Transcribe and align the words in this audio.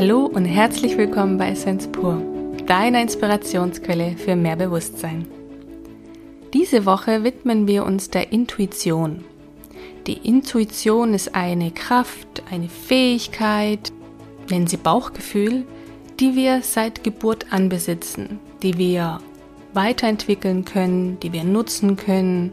Hallo 0.00 0.24
und 0.24 0.46
herzlich 0.46 0.96
willkommen 0.96 1.36
bei 1.36 1.50
Essence 1.50 1.86
Pur, 1.86 2.22
deiner 2.64 3.02
Inspirationsquelle 3.02 4.16
für 4.16 4.34
mehr 4.34 4.56
Bewusstsein. 4.56 5.26
Diese 6.54 6.86
Woche 6.86 7.22
widmen 7.22 7.66
wir 7.66 7.84
uns 7.84 8.08
der 8.08 8.32
Intuition. 8.32 9.26
Die 10.06 10.26
Intuition 10.26 11.12
ist 11.12 11.34
eine 11.34 11.70
Kraft, 11.70 12.42
eine 12.50 12.70
Fähigkeit, 12.70 13.92
nennen 14.48 14.66
sie 14.66 14.78
Bauchgefühl, 14.78 15.66
die 16.18 16.34
wir 16.34 16.62
seit 16.62 17.04
Geburt 17.04 17.52
an 17.52 17.68
besitzen, 17.68 18.40
die 18.62 18.78
wir 18.78 19.20
weiterentwickeln 19.74 20.64
können, 20.64 21.20
die 21.20 21.34
wir 21.34 21.44
nutzen 21.44 21.96
können 21.96 22.52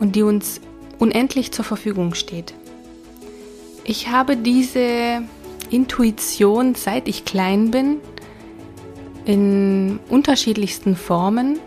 und 0.00 0.16
die 0.16 0.22
uns 0.22 0.62
unendlich 0.98 1.52
zur 1.52 1.66
Verfügung 1.66 2.14
steht. 2.14 2.54
Ich 3.84 4.08
habe 4.08 4.38
diese 4.38 5.24
Intuition, 5.70 6.74
seit 6.74 7.08
ich 7.08 7.24
klein 7.24 7.70
bin, 7.70 7.98
in 9.24 10.00
unterschiedlichsten 10.08 10.96
Formen 10.96 11.58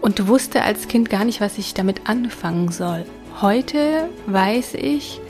und 0.00 0.26
wusste 0.28 0.62
als 0.62 0.88
Kind 0.88 1.08
gar 1.10 1.24
nicht, 1.24 1.40
was 1.40 1.58
ich 1.58 1.74
damit 1.74 2.08
anfangen 2.08 2.70
soll. 2.70 3.04
Heute 3.40 4.08
weiß 4.26 4.74
ich, 4.74 5.20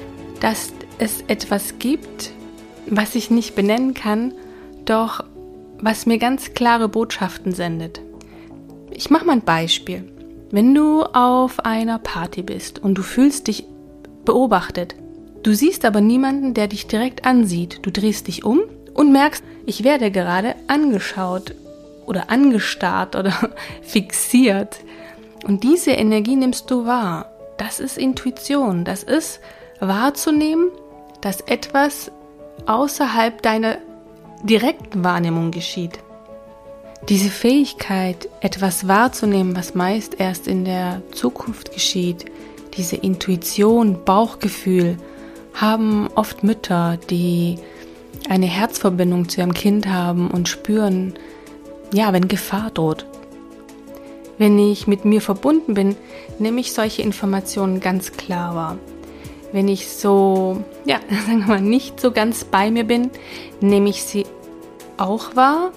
dass 0.41 0.73
es 0.99 1.23
etwas 1.27 1.79
gibt, 1.79 2.31
was 2.87 3.15
ich 3.15 3.31
nicht 3.31 3.55
benennen 3.55 3.95
kann, 3.95 4.35
doch 4.85 5.25
was 5.81 6.07
mir 6.07 6.19
ganz 6.19 6.55
klare 6.55 6.89
Botschaften 6.89 7.53
sendet. 7.53 8.01
Ich 8.91 9.11
mache 9.11 9.25
mal 9.25 9.33
ein 9.33 9.43
Beispiel. 9.43 10.11
Wenn 10.51 10.75
du 10.75 11.03
auf 11.03 11.61
einer 11.61 11.99
Party 11.99 12.43
bist 12.43 12.79
und 12.79 12.95
du 12.95 13.03
fühlst 13.03 13.49
dich 13.49 13.67
beobachtet, 14.25 14.95
Du 15.45 15.55
siehst 15.55 15.85
aber 15.85 16.01
niemanden, 16.01 16.55
der 16.55 16.69
dich 16.69 16.87
direkt 16.87 17.27
ansieht. 17.27 17.81
Du 17.83 17.91
drehst 17.91 18.29
dich 18.29 18.45
um 18.47 18.63
und 18.95 19.13
merkst, 19.13 19.45
ich 19.67 19.85
werde 19.85 20.11
gerade 20.11 20.55
angeschaut 20.69 21.55
oder 22.07 22.31
angestarrt 22.31 23.15
oder 23.15 23.33
fixiert. 23.83 24.79
Und 25.45 25.63
diese 25.63 25.91
Energie 25.91 26.37
nimmst 26.37 26.71
du 26.71 26.87
wahr. 26.87 27.31
Das 27.59 27.79
ist 27.79 27.99
Intuition. 27.99 28.87
Das 28.87 29.03
ist 29.03 29.41
wahrzunehmen, 29.81 30.71
dass 31.21 31.43
etwas 31.43 32.11
außerhalb 32.65 33.43
deiner 33.43 33.77
direkten 34.45 35.05
Wahrnehmung 35.05 35.51
geschieht. 35.51 35.99
Diese 37.11 37.29
Fähigkeit, 37.29 38.31
etwas 38.41 38.89
wahrzunehmen, 38.89 39.55
was 39.55 39.75
meist 39.75 40.19
erst 40.19 40.49
in 40.49 40.65
der 40.65 41.03
Zukunft 41.13 41.75
geschieht, 41.75 42.25
diese 42.79 42.97
Intuition, 42.97 44.07
Bauchgefühl, 44.07 44.97
haben 45.55 46.09
oft 46.15 46.43
Mütter, 46.43 46.99
die 47.11 47.59
eine 48.29 48.47
Herzverbindung 48.47 49.29
zu 49.29 49.41
ihrem 49.41 49.55
Kind 49.55 49.87
haben 49.87 50.31
und 50.31 50.49
spüren, 50.49 51.15
ja, 51.93 52.13
wenn 52.13 52.29
Gefahr 52.29 52.71
droht. 52.71 53.07
Wenn 54.37 54.59
ich 54.59 54.87
mit 54.87 55.05
mir 55.05 55.21
verbunden 55.21 55.75
bin, 55.75 55.97
nehme 56.39 56.61
ich 56.61 56.73
solche 56.73 57.03
Informationen 57.03 57.81
ganz 57.81 58.13
klar 58.13 58.55
wahr. 58.55 58.79
Wenn 59.53 59.69
ich 59.69 59.89
so, 59.89 60.65
ja, 60.85 60.99
sagen 61.27 61.41
wir 61.41 61.47
mal, 61.47 61.61
nicht 61.61 62.01
so 62.01 62.11
ganz 62.11 62.45
bei 62.45 62.71
mir 62.71 62.85
bin, 62.85 63.11
nehme 63.61 63.91
ich 63.91 64.03
sie 64.03 64.27
auch 64.97 65.37
wahr, 65.37 65.71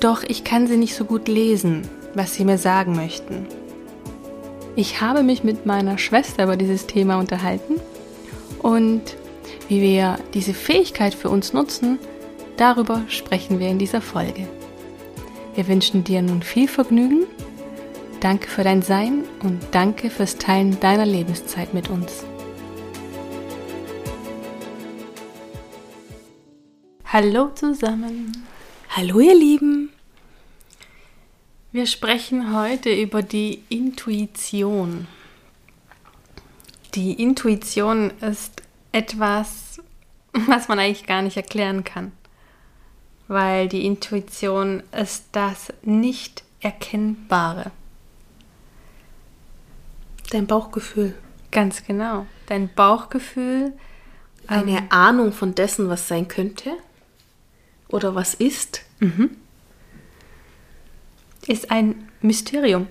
doch 0.00 0.22
ich 0.22 0.44
kann 0.44 0.66
sie 0.66 0.76
nicht 0.76 0.94
so 0.94 1.04
gut 1.04 1.28
lesen, 1.28 1.88
was 2.14 2.34
sie 2.34 2.44
mir 2.44 2.58
sagen 2.58 2.94
möchten. 2.94 3.46
Ich 4.76 5.00
habe 5.00 5.22
mich 5.22 5.44
mit 5.44 5.66
meiner 5.66 5.98
Schwester 5.98 6.44
über 6.44 6.56
dieses 6.56 6.86
Thema 6.86 7.18
unterhalten 7.18 7.80
und 8.62 9.02
wie 9.68 9.80
wir 9.82 10.18
diese 10.34 10.54
Fähigkeit 10.54 11.14
für 11.14 11.28
uns 11.30 11.52
nutzen, 11.52 11.98
darüber 12.56 13.02
sprechen 13.08 13.58
wir 13.58 13.68
in 13.68 13.78
dieser 13.78 14.00
Folge. 14.00 14.48
Wir 15.54 15.68
wünschen 15.68 16.04
dir 16.04 16.22
nun 16.22 16.42
viel 16.42 16.68
Vergnügen. 16.68 17.26
Danke 18.20 18.48
für 18.48 18.64
dein 18.64 18.82
Sein 18.82 19.24
und 19.42 19.60
danke 19.70 20.10
fürs 20.10 20.36
Teilen 20.36 20.80
deiner 20.80 21.06
Lebenszeit 21.06 21.74
mit 21.74 21.90
uns. 21.90 22.24
Hallo 27.04 27.50
zusammen. 27.54 28.44
Hallo 28.88 29.20
ihr 29.20 29.36
Lieben. 29.36 29.90
Wir 31.70 31.86
sprechen 31.86 32.56
heute 32.56 32.92
über 32.92 33.22
die 33.22 33.62
Intuition. 33.68 35.06
Die 36.94 37.20
Intuition 37.20 38.10
ist 38.20 38.62
etwas, 38.92 39.80
was 40.46 40.68
man 40.68 40.78
eigentlich 40.78 41.06
gar 41.06 41.22
nicht 41.22 41.36
erklären 41.36 41.84
kann. 41.84 42.12
Weil 43.26 43.68
die 43.68 43.86
Intuition 43.86 44.82
ist 44.92 45.26
das 45.32 45.72
nicht 45.82 46.44
erkennbare. 46.60 47.70
Dein 50.30 50.46
Bauchgefühl. 50.46 51.14
Ganz 51.50 51.84
genau. 51.84 52.26
Dein 52.46 52.72
Bauchgefühl. 52.74 53.72
Eine 54.46 54.78
ähm, 54.78 54.86
Ahnung 54.90 55.32
von 55.32 55.54
dessen, 55.54 55.88
was 55.88 56.08
sein 56.08 56.28
könnte 56.28 56.72
oder 57.88 58.14
was 58.14 58.34
ist. 58.34 58.82
Mhm. 59.00 59.36
Ist 61.46 61.70
ein 61.70 62.08
Mysterium. 62.20 62.88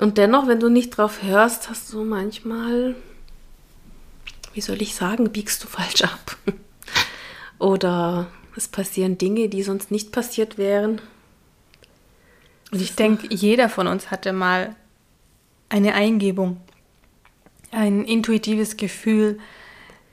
Und 0.00 0.16
dennoch, 0.16 0.48
wenn 0.48 0.60
du 0.60 0.70
nicht 0.70 0.96
drauf 0.96 1.22
hörst, 1.22 1.68
hast 1.68 1.92
du 1.92 2.04
manchmal, 2.06 2.94
wie 4.54 4.62
soll 4.62 4.80
ich 4.80 4.94
sagen, 4.94 5.30
biegst 5.30 5.62
du 5.62 5.68
falsch 5.68 6.00
ab. 6.00 6.38
Oder 7.58 8.28
es 8.56 8.66
passieren 8.66 9.18
Dinge, 9.18 9.50
die 9.50 9.62
sonst 9.62 9.90
nicht 9.90 10.10
passiert 10.10 10.56
wären. 10.56 11.02
Und 12.72 12.80
ich 12.80 12.96
denke, 12.96 13.28
jeder 13.28 13.68
von 13.68 13.86
uns 13.86 14.10
hatte 14.10 14.32
mal 14.32 14.74
eine 15.68 15.92
Eingebung, 15.92 16.62
ein 17.70 18.06
intuitives 18.06 18.78
Gefühl, 18.78 19.38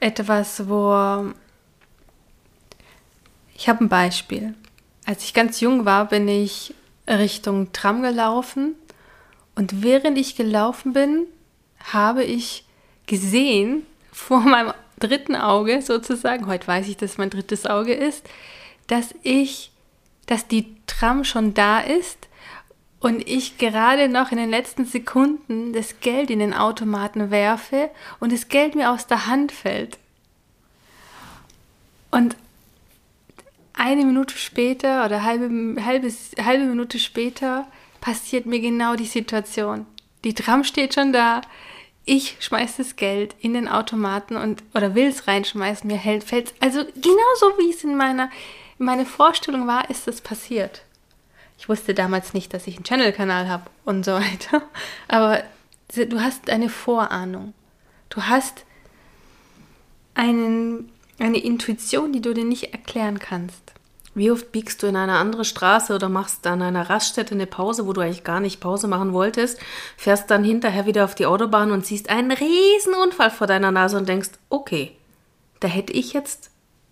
etwas, 0.02 0.68
wo... 0.68 1.31
Ich 3.56 3.69
habe 3.69 3.86
ein 3.86 3.90
Beispiel. 3.90 4.54
Als 5.06 5.24
ich 5.24 5.34
ganz 5.34 5.62
jung 5.62 5.86
war, 5.86 6.09
bin 6.09 6.28
ich 6.28 6.74
Richtung 7.08 7.72
Tram 7.72 8.02
gelaufen 8.02 8.75
und 9.57 9.81
während 9.81 10.19
ich 10.19 10.35
gelaufen 10.35 10.94
bin, 10.94 11.25
habe 11.91 12.23
ich 12.23 12.63
gesehen, 13.07 13.85
vor 14.12 14.40
meinem 14.40 14.73
dritten 15.00 15.35
Auge 15.35 15.81
sozusagen, 15.81 16.47
heute 16.47 16.68
weiß 16.68 16.88
ich, 16.88 16.97
dass 16.97 17.18
mein 17.18 17.29
drittes 17.29 17.66
Auge 17.66 17.94
ist, 17.94 18.28
dass 18.85 19.13
ich, 19.23 19.72
dass 20.28 20.47
die 20.47 20.75
Tram 20.85 21.23
schon 21.23 21.53
da 21.53 21.79
ist 21.79 22.28
und 23.00 23.28
ich 23.28 23.57
gerade 23.57 24.09
noch 24.09 24.31
in 24.31 24.38
den 24.38 24.50
letzten 24.50 24.85
Sekunden 24.85 25.74
das 25.74 26.00
Geld 26.01 26.29
in 26.29 26.39
den 26.39 26.53
Automaten 26.53 27.31
werfe 27.31 27.89
und 28.19 28.31
das 28.31 28.50
Geld 28.50 28.75
mir 28.75 28.91
aus 28.91 29.07
der 29.07 29.28
Hand 29.28 29.51
fällt. 29.51 29.97
Und 32.12 32.35
eine 33.74 34.06
Minute 34.06 34.35
später 34.38 35.06
oder 35.06 35.24
halbe, 35.24 35.84
halbe, 35.84 36.12
halbe 36.44 36.63
Minute 36.63 36.97
später 37.00 37.68
passiert 38.02 38.46
mir 38.46 38.59
genau 38.59 38.96
die 38.96 39.06
Situation. 39.06 39.85
Die 40.24 40.34
Tram 40.34 40.63
steht 40.63 40.94
schon 40.94 41.13
da. 41.13 41.41
Ich 42.06 42.38
schmeiße 42.40 42.84
das 42.84 42.96
Geld 42.96 43.35
in 43.40 43.53
den 43.53 43.68
Automaten 43.68 44.38
und 44.38 44.63
oder 44.74 44.96
will 44.96 45.08
es 45.08 45.28
reinschmeißen, 45.28 45.88
mir 45.88 45.97
hält 45.97 46.24
fällt 46.24 46.53
also 46.62 46.86
genauso 46.96 47.57
wie 47.57 47.69
es 47.69 47.84
in 47.84 47.97
meiner 47.97 48.30
in 48.80 48.86
meine 48.86 49.06
Vorstellung 49.06 49.68
war, 49.68 49.90
ist 49.90 50.07
es 50.07 50.22
passiert. 50.22 50.84
Ich 51.57 51.68
wusste 51.68 51.94
damals 51.94 52.34
nicht, 52.34 52.53
dass 52.53 52.68
ich 52.68 52.75
einen 52.75 52.84
Channel-Kanal 52.84 53.50
habe 53.50 53.69
und 53.86 54.06
so 54.06 54.13
weiter. 54.13 54.62
Aber 55.07 55.44
du 55.95 56.21
hast 56.21 56.50
eine 56.50 56.69
Vorahnung. 56.69 57.54
Du 58.10 58.24
hast 58.24 58.66
einen, 60.13 60.92
eine 61.19 61.39
Intuition, 61.39 62.13
die 62.13 62.21
du 62.21 62.33
dir 62.33 62.45
nicht 62.45 62.74
erklären 62.74 63.19
kannst. 63.19 63.74
Wie 64.18 64.31
oft 64.31 64.52
biegst 64.52 64.81
du 64.81 64.88
in 64.88 64.96
eine 64.96 65.18
andere 65.18 65.46
Straße 65.46 65.94
oder 65.94 66.10
machst 66.10 66.48
an 66.48 66.64
einer 66.64 66.90
Raststätte 66.90 67.36
eine 67.36 67.46
Pause, 67.46 67.86
wo 67.86 67.94
du 67.94 68.02
eigentlich 68.02 68.24
gar 68.24 68.40
nicht 68.40 68.60
Pause 68.60 68.88
machen 68.88 69.14
wolltest, 69.14 69.60
fährst 69.96 70.31
dann 70.31 70.44
hinterher 70.44 70.88
wieder 70.88 71.06
auf 71.06 71.14
die 71.14 71.28
Autobahn 71.28 71.72
und 71.72 71.86
siehst 71.86 72.10
einen 72.10 72.31
riesen 72.31 72.96
Unfall 72.96 73.30
vor 73.30 73.46
deiner 73.46 73.69
Nase 73.69 73.96
und 73.96 74.10
denkst, 74.10 74.31
okay, 74.50 74.94
da 75.60 75.68
hätte 75.68 75.94
ich 75.94 76.14
jetzt 76.14 76.50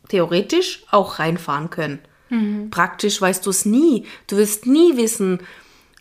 theoretisch 0.07 0.83
auch 0.91 1.17
reinfahren 1.17 1.71
können. 1.71 1.97
Mhm. 2.29 2.69
Praktisch 2.69 3.19
weißt 3.19 3.43
du 3.43 3.49
es 3.49 3.65
nie. 3.65 4.05
Du 4.27 4.37
wirst 4.37 4.67
nie 4.67 4.95
wissen, 4.95 5.39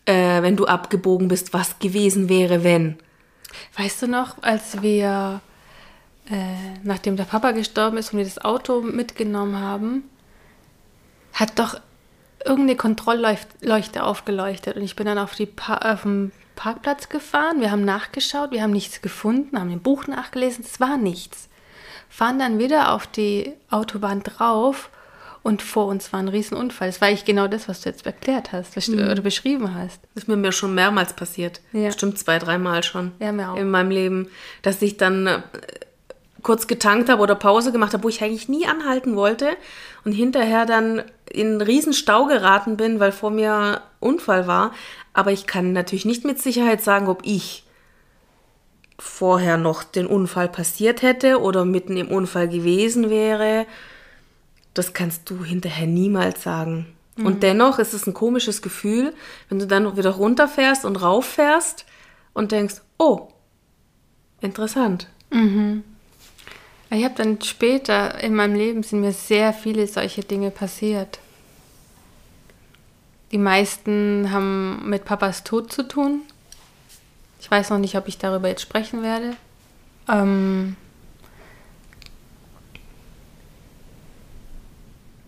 äh, 0.05 0.43
wenn 0.43 0.55
du 0.55 0.65
abgebogen 0.65 1.27
bist, 1.27 1.53
was 1.53 1.79
gewesen 1.79 2.29
wäre, 2.29 2.63
wenn. 2.63 2.99
Weißt 3.75 4.03
du 4.03 4.07
noch, 4.07 4.43
als 4.43 4.83
wir, 4.83 5.41
äh, 6.29 6.77
nachdem 6.83 7.15
der 7.15 7.23
Papa 7.23 7.49
gestorben 7.49 7.97
ist 7.97 8.13
und 8.13 8.19
wir 8.19 8.25
das 8.25 8.45
Auto 8.45 8.81
mitgenommen 8.81 9.59
haben, 9.59 10.03
hat 11.35 11.59
doch 11.59 11.79
irgendeine 12.43 12.77
Kontrollleuchte 12.77 14.03
aufgeleuchtet 14.03 14.75
und 14.77 14.83
ich 14.83 14.95
bin 14.95 15.05
dann 15.05 15.17
auf, 15.17 15.35
die 15.35 15.45
pa 15.45 15.77
auf 15.77 16.03
den 16.03 16.31
Parkplatz 16.55 17.09
gefahren. 17.09 17.59
Wir 17.59 17.71
haben 17.71 17.85
nachgeschaut, 17.85 18.51
wir 18.51 18.63
haben 18.63 18.71
nichts 18.71 19.01
gefunden, 19.01 19.59
haben 19.59 19.71
im 19.71 19.81
Buch 19.81 20.07
nachgelesen, 20.07 20.65
es 20.65 20.79
war 20.79 20.97
nichts. 20.97 21.49
fahren 22.09 22.39
dann 22.39 22.59
wieder 22.59 22.93
auf 22.93 23.07
die 23.07 23.53
Autobahn 23.69 24.23
drauf 24.23 24.89
und 25.43 25.61
vor 25.61 25.87
uns 25.87 26.11
war 26.13 26.21
ein 26.21 26.29
Riesenunfall. 26.29 26.87
Das 26.87 27.01
war 27.01 27.09
eigentlich 27.09 27.25
genau 27.25 27.47
das, 27.47 27.67
was 27.67 27.81
du 27.81 27.89
jetzt 27.89 28.05
erklärt 28.05 28.51
hast 28.51 28.77
was, 28.77 28.87
mhm. 28.87 28.99
oder 28.99 29.21
beschrieben 29.21 29.75
hast. 29.75 29.99
Das 30.15 30.23
ist 30.23 30.27
mir 30.27 30.51
schon 30.51 30.73
mehrmals 30.73 31.13
passiert. 31.13 31.61
Ja. 31.73 31.87
Bestimmt 31.87 32.17
zwei, 32.17 32.39
dreimal 32.39 32.83
schon 32.83 33.11
ja, 33.19 33.31
mir 33.31 33.51
auch. 33.51 33.57
in 33.57 33.69
meinem 33.69 33.91
Leben, 33.91 34.29
dass 34.61 34.81
ich 34.81 34.97
dann 34.97 35.27
äh, 35.27 35.41
kurz 36.45 36.67
getankt 36.67 37.09
habe 37.09 37.23
oder 37.23 37.33
Pause 37.33 37.71
gemacht 37.71 37.93
habe, 37.93 38.03
wo 38.03 38.09
ich 38.09 38.23
eigentlich 38.23 38.47
nie 38.47 38.67
anhalten 38.67 39.15
wollte 39.15 39.57
und 40.05 40.11
hinterher 40.11 40.67
dann 40.67 41.01
in 41.27 41.47
einen 41.47 41.61
riesen 41.61 41.91
Stau 41.91 42.27
geraten 42.27 42.77
bin, 42.77 42.99
weil 42.99 43.11
vor 43.11 43.31
mir 43.31 43.81
Unfall 43.99 44.45
war. 44.45 44.71
Aber 45.11 45.31
ich 45.31 45.47
kann 45.47 45.73
natürlich 45.73 46.05
nicht 46.05 46.23
mit 46.23 46.39
Sicherheit 46.39 46.83
sagen, 46.83 47.07
ob 47.07 47.21
ich 47.25 47.65
vorher 48.99 49.57
noch 49.57 49.83
den 49.83 50.05
Unfall 50.05 50.47
passiert 50.47 51.01
hätte 51.01 51.41
oder 51.41 51.65
mitten 51.65 51.97
im 51.97 52.09
Unfall 52.09 52.47
gewesen 52.47 53.09
wäre. 53.09 53.65
Das 54.75 54.93
kannst 54.93 55.27
du 55.31 55.43
hinterher 55.43 55.87
niemals 55.87 56.43
sagen. 56.43 56.85
Mhm. 57.15 57.25
Und 57.25 57.43
dennoch 57.43 57.79
ist 57.79 57.95
es 57.95 58.05
ein 58.05 58.13
komisches 58.13 58.61
Gefühl, 58.61 59.15
wenn 59.49 59.57
du 59.57 59.65
dann 59.65 59.97
wieder 59.97 60.11
runterfährst 60.11 60.85
und 60.85 61.01
rauffährst 61.01 61.87
und 62.33 62.51
denkst, 62.51 62.81
oh, 62.99 63.29
interessant. 64.41 65.09
Mhm. 65.31 65.83
Ich 66.95 67.03
habe 67.03 67.15
dann 67.15 67.41
später 67.41 68.23
in 68.23 68.33
meinem 68.33 68.55
Leben 68.55 68.81
sind 68.81 69.01
mir 69.01 69.11
sehr 69.11 69.51
viele 69.51 69.85
solche 69.85 70.21
Dinge 70.21 70.49
passiert. 70.49 71.19
Die 73.31 73.37
meisten 73.37 74.31
haben 74.31 74.89
mit 74.89 75.03
Papas 75.03 75.43
Tod 75.43 75.73
zu 75.73 75.87
tun. 75.87 76.21
Ich 77.41 77.51
weiß 77.51 77.69
noch 77.69 77.79
nicht, 77.79 77.97
ob 77.97 78.07
ich 78.07 78.17
darüber 78.17 78.47
jetzt 78.47 78.61
sprechen 78.61 79.03
werde. 79.03 79.35
Ähm, 80.09 80.77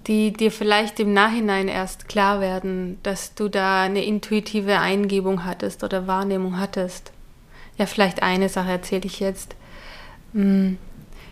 die 0.08 0.32
dir 0.32 0.54
vielleicht 0.54 1.02
im 1.02 1.12
Nachhinein 1.12 1.68
erst 1.68 2.08
klar 2.08 2.40
werden, 2.40 2.98
dass 3.04 3.36
du 3.36 3.50
da 3.50 3.84
eine 3.84 4.06
intuitive 4.06 4.80
Eingebung 4.80 5.44
hattest 5.44 5.84
oder 5.84 6.08
Wahrnehmung 6.08 6.60
hattest. 6.60 7.12
Ja, 7.78 7.88
vielleicht 7.88 8.24
eine 8.24 8.48
Sache 8.48 8.72
erzähle 8.72 9.06
ich 9.06 9.20
jetzt. 9.20 9.54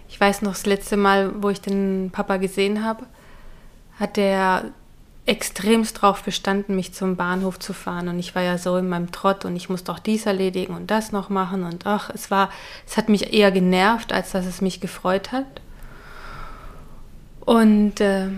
Ich 0.08 0.20
weiß 0.20 0.42
noch, 0.42 0.52
das 0.52 0.66
letzte 0.66 0.98
Mal, 0.98 1.32
wo 1.42 1.50
ich 1.50 1.62
den 1.62 2.10
Papa 2.12 2.38
gesehen 2.38 2.84
habe, 2.84 3.06
hat 4.00 4.18
er 4.18 4.72
extremst 5.26 6.02
drauf 6.02 6.24
bestanden, 6.24 6.76
mich 6.76 6.94
zum 6.94 7.16
Bahnhof 7.16 7.58
zu 7.58 7.74
fahren. 7.74 8.08
Und 8.08 8.20
ich 8.20 8.36
war 8.36 8.44
ja 8.44 8.58
so 8.58 8.78
in 8.78 8.88
meinem 8.88 9.12
Trott 9.12 9.44
und 9.44 9.56
ich 9.56 9.70
musste 9.70 9.92
auch 9.92 10.00
dies 10.00 10.26
erledigen 10.26 10.76
und 10.76 10.92
das 10.92 11.12
noch 11.12 11.30
machen. 11.30 11.64
Und 11.64 11.88
ach, 11.88 12.12
es 12.14 12.30
war, 12.30 12.50
es 12.86 12.96
hat 12.96 13.10
mich 13.10 13.34
eher 13.34 13.52
genervt, 13.52 14.14
als 14.14 14.32
dass 14.32 14.46
es 14.46 14.62
mich 14.62 14.82
gefreut 14.82 15.32
hat. 15.32 15.46
Und 17.40 18.02
äh, 18.02 18.30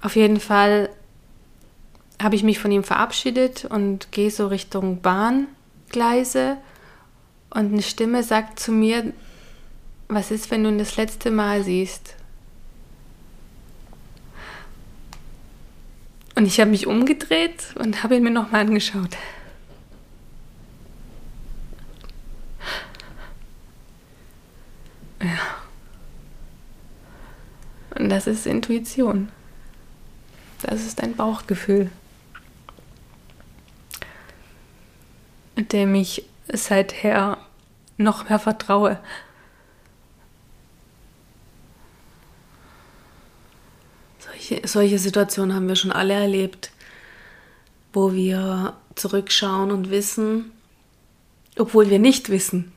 auf 0.00 0.16
jeden 0.16 0.40
Fall 0.40 0.88
habe 2.20 2.34
ich 2.34 2.42
mich 2.42 2.58
von 2.58 2.72
ihm 2.72 2.84
verabschiedet 2.84 3.64
und 3.64 4.10
gehe 4.10 4.30
so 4.30 4.48
Richtung 4.48 5.00
Bahngleise. 5.00 6.56
Und 7.54 7.72
eine 7.72 7.82
Stimme 7.82 8.22
sagt 8.22 8.58
zu 8.58 8.72
mir, 8.72 9.12
was 10.08 10.30
ist, 10.30 10.50
wenn 10.50 10.64
du 10.64 10.70
ihn 10.70 10.78
das 10.78 10.96
letzte 10.96 11.30
Mal 11.30 11.62
siehst? 11.62 12.14
Und 16.34 16.46
ich 16.46 16.58
habe 16.60 16.70
mich 16.70 16.86
umgedreht 16.86 17.74
und 17.78 18.02
habe 18.02 18.16
ihn 18.16 18.22
mir 18.22 18.30
nochmal 18.30 18.62
angeschaut. 18.62 19.18
Ja. 25.22 25.38
Und 27.98 28.08
das 28.08 28.26
ist 28.26 28.46
Intuition. 28.46 29.28
Das 30.62 30.86
ist 30.86 31.02
ein 31.02 31.14
Bauchgefühl, 31.14 31.90
dem 35.56 35.94
ich 35.94 36.24
seither 36.52 37.38
noch 37.96 38.28
mehr 38.28 38.38
vertraue. 38.38 38.98
Solche, 44.18 44.66
solche 44.66 44.98
Situationen 44.98 45.54
haben 45.54 45.68
wir 45.68 45.76
schon 45.76 45.92
alle 45.92 46.14
erlebt, 46.14 46.70
wo 47.92 48.12
wir 48.12 48.74
zurückschauen 48.94 49.70
und 49.70 49.90
wissen, 49.90 50.52
obwohl 51.58 51.90
wir 51.90 51.98
nicht 51.98 52.28
wissen. 52.28 52.72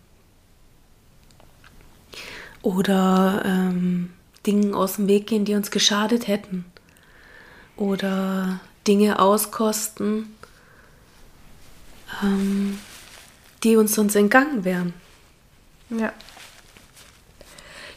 Oder 2.61 3.43
ähm, 3.45 4.11
Dingen 4.45 4.73
aus 4.73 4.95
dem 4.95 5.07
Weg 5.07 5.27
gehen, 5.27 5.45
die 5.45 5.55
uns 5.55 5.71
geschadet 5.71 6.27
hätten. 6.27 6.65
Oder 7.77 8.59
Dinge 8.87 9.19
auskosten, 9.19 10.35
ähm, 12.23 12.79
die 13.63 13.77
uns 13.77 13.95
sonst 13.95 14.15
entgangen 14.15 14.63
wären. 14.63 14.93
Ja. 15.89 16.13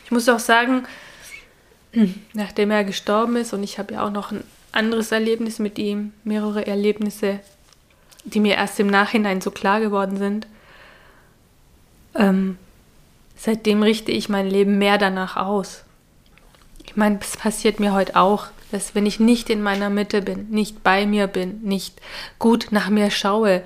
Ich 0.05 0.11
muss 0.11 0.29
auch 0.29 0.39
sagen, 0.39 0.87
nachdem 2.33 2.71
er 2.71 2.85
gestorben 2.85 3.37
ist 3.37 3.53
und 3.53 3.63
ich 3.63 3.79
habe 3.79 3.95
ja 3.95 4.07
auch 4.07 4.11
noch 4.11 4.33
ein 4.33 4.45
anderes 4.73 5.13
Erlebnis 5.13 5.59
mit 5.59 5.79
ihm, 5.79 6.13
mehrere 6.25 6.67
Erlebnisse, 6.67 7.41
die 8.25 8.41
mir 8.41 8.57
erst 8.57 8.79
im 8.81 8.89
Nachhinein 8.89 9.41
so 9.41 9.51
klar 9.51 9.81
geworden 9.81 10.17
sind. 10.17 10.47
Ähm, 12.15 12.59
seitdem 13.37 13.83
richte 13.83 14.13
ich 14.13 14.29
mein 14.29 14.49
Leben 14.49 14.79
mehr 14.79 14.99
danach 14.99 15.37
aus. 15.37 15.85
Ich 16.85 16.97
meine, 16.97 17.19
es 17.21 17.37
passiert 17.37 17.81
mir 17.81 17.93
heute 17.93 18.17
auch, 18.17 18.47
dass 18.71 18.95
wenn 18.95 19.07
ich 19.07 19.21
nicht 19.21 19.51
in 19.51 19.63
meiner 19.63 19.91
Mitte 19.91 20.23
bin, 20.23 20.51
nicht 20.51 20.83
bei 20.83 21.07
mir 21.07 21.27
bin, 21.27 21.63
nicht 21.63 22.01
gut 22.39 22.69
nach 22.71 22.91
mir 22.91 23.11
schaue, 23.11 23.63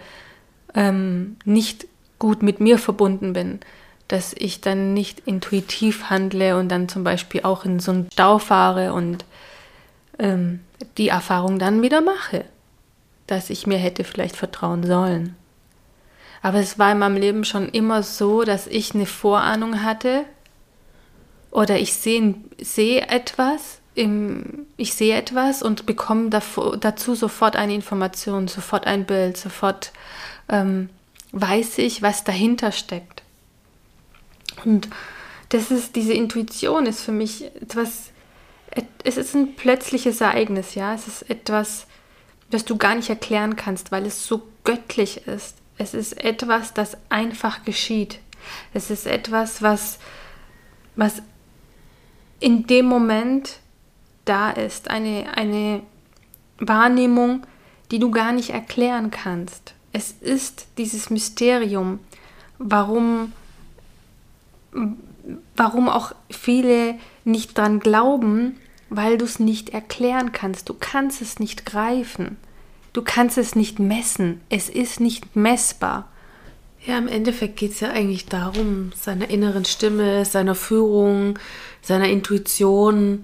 ähm, 0.74 1.36
nicht 1.44 1.86
gut 2.18 2.42
mit 2.42 2.60
mir 2.60 2.78
verbunden 2.78 3.32
bin, 3.32 3.60
dass 4.08 4.34
ich 4.36 4.60
dann 4.60 4.94
nicht 4.94 5.20
intuitiv 5.26 6.10
handle 6.10 6.58
und 6.58 6.68
dann 6.68 6.88
zum 6.88 7.04
Beispiel 7.04 7.42
auch 7.42 7.64
in 7.64 7.80
so 7.80 7.92
einen 7.92 8.10
Stau 8.12 8.38
fahre 8.38 8.92
und 8.92 9.24
ähm, 10.18 10.60
die 10.98 11.08
Erfahrung 11.08 11.58
dann 11.58 11.82
wieder 11.82 12.00
mache, 12.00 12.44
dass 13.26 13.50
ich 13.50 13.66
mir 13.66 13.78
hätte 13.78 14.04
vielleicht 14.04 14.36
vertrauen 14.36 14.84
sollen. 14.84 15.36
Aber 16.42 16.58
es 16.58 16.78
war 16.78 16.92
in 16.92 16.98
meinem 16.98 17.16
Leben 17.16 17.44
schon 17.44 17.68
immer 17.68 18.02
so, 18.02 18.42
dass 18.42 18.66
ich 18.66 18.94
eine 18.94 19.06
Vorahnung 19.06 19.82
hatte 19.82 20.24
oder 21.50 21.78
ich 21.78 21.94
sehe 21.94 22.34
seh 22.60 22.98
etwas, 22.98 23.78
im, 23.94 24.66
ich 24.76 24.94
sehe 24.94 25.16
etwas 25.16 25.62
und 25.62 25.86
bekomme 25.86 26.30
dazu 26.30 27.14
sofort 27.14 27.56
eine 27.56 27.74
Information, 27.74 28.48
sofort 28.48 28.86
ein 28.86 29.04
Bild, 29.04 29.36
sofort 29.36 29.92
ähm, 30.48 30.88
weiß 31.32 31.78
ich, 31.78 32.02
was 32.02 32.24
dahinter 32.24 32.72
steckt. 32.72 33.22
Und 34.64 34.88
das 35.48 35.70
ist, 35.70 35.96
diese 35.96 36.12
Intuition 36.12 36.86
ist 36.86 37.00
für 37.02 37.12
mich 37.12 37.44
etwas, 37.56 38.10
es 39.04 39.16
ist 39.16 39.34
ein 39.34 39.54
plötzliches 39.54 40.20
Ereignis, 40.20 40.74
ja. 40.74 40.94
Es 40.94 41.06
ist 41.06 41.28
etwas, 41.28 41.86
das 42.50 42.64
du 42.64 42.76
gar 42.76 42.94
nicht 42.94 43.10
erklären 43.10 43.56
kannst, 43.56 43.92
weil 43.92 44.06
es 44.06 44.26
so 44.26 44.42
göttlich 44.64 45.26
ist. 45.26 45.56
Es 45.78 45.94
ist 45.94 46.12
etwas, 46.22 46.74
das 46.74 46.96
einfach 47.08 47.64
geschieht. 47.64 48.18
Es 48.72 48.90
ist 48.90 49.06
etwas, 49.06 49.62
was, 49.62 49.98
was 50.96 51.22
in 52.40 52.66
dem 52.66 52.86
Moment 52.86 53.58
da 54.24 54.50
ist. 54.50 54.90
Eine, 54.90 55.36
eine 55.36 55.82
Wahrnehmung, 56.58 57.46
die 57.90 57.98
du 57.98 58.10
gar 58.10 58.32
nicht 58.32 58.50
erklären 58.50 59.10
kannst. 59.10 59.74
Es 59.92 60.12
ist 60.20 60.66
dieses 60.78 61.10
Mysterium, 61.10 62.00
warum 62.58 63.32
warum 65.56 65.88
auch 65.88 66.12
viele 66.30 66.98
nicht 67.24 67.56
dran 67.56 67.80
glauben, 67.80 68.56
weil 68.90 69.18
du 69.18 69.24
es 69.24 69.38
nicht 69.38 69.70
erklären 69.70 70.32
kannst. 70.32 70.68
Du 70.68 70.74
kannst 70.78 71.22
es 71.22 71.38
nicht 71.38 71.66
greifen. 71.66 72.36
Du 72.92 73.02
kannst 73.02 73.38
es 73.38 73.54
nicht 73.54 73.78
messen. 73.78 74.40
Es 74.50 74.68
ist 74.68 75.00
nicht 75.00 75.34
messbar. 75.34 76.08
Ja, 76.84 76.98
im 76.98 77.08
Endeffekt 77.08 77.56
geht 77.56 77.72
es 77.72 77.80
ja 77.80 77.90
eigentlich 77.90 78.26
darum, 78.26 78.90
seiner 78.94 79.30
inneren 79.30 79.64
Stimme, 79.64 80.24
seiner 80.24 80.54
Führung, 80.54 81.38
seiner 81.80 82.08
Intuition, 82.08 83.22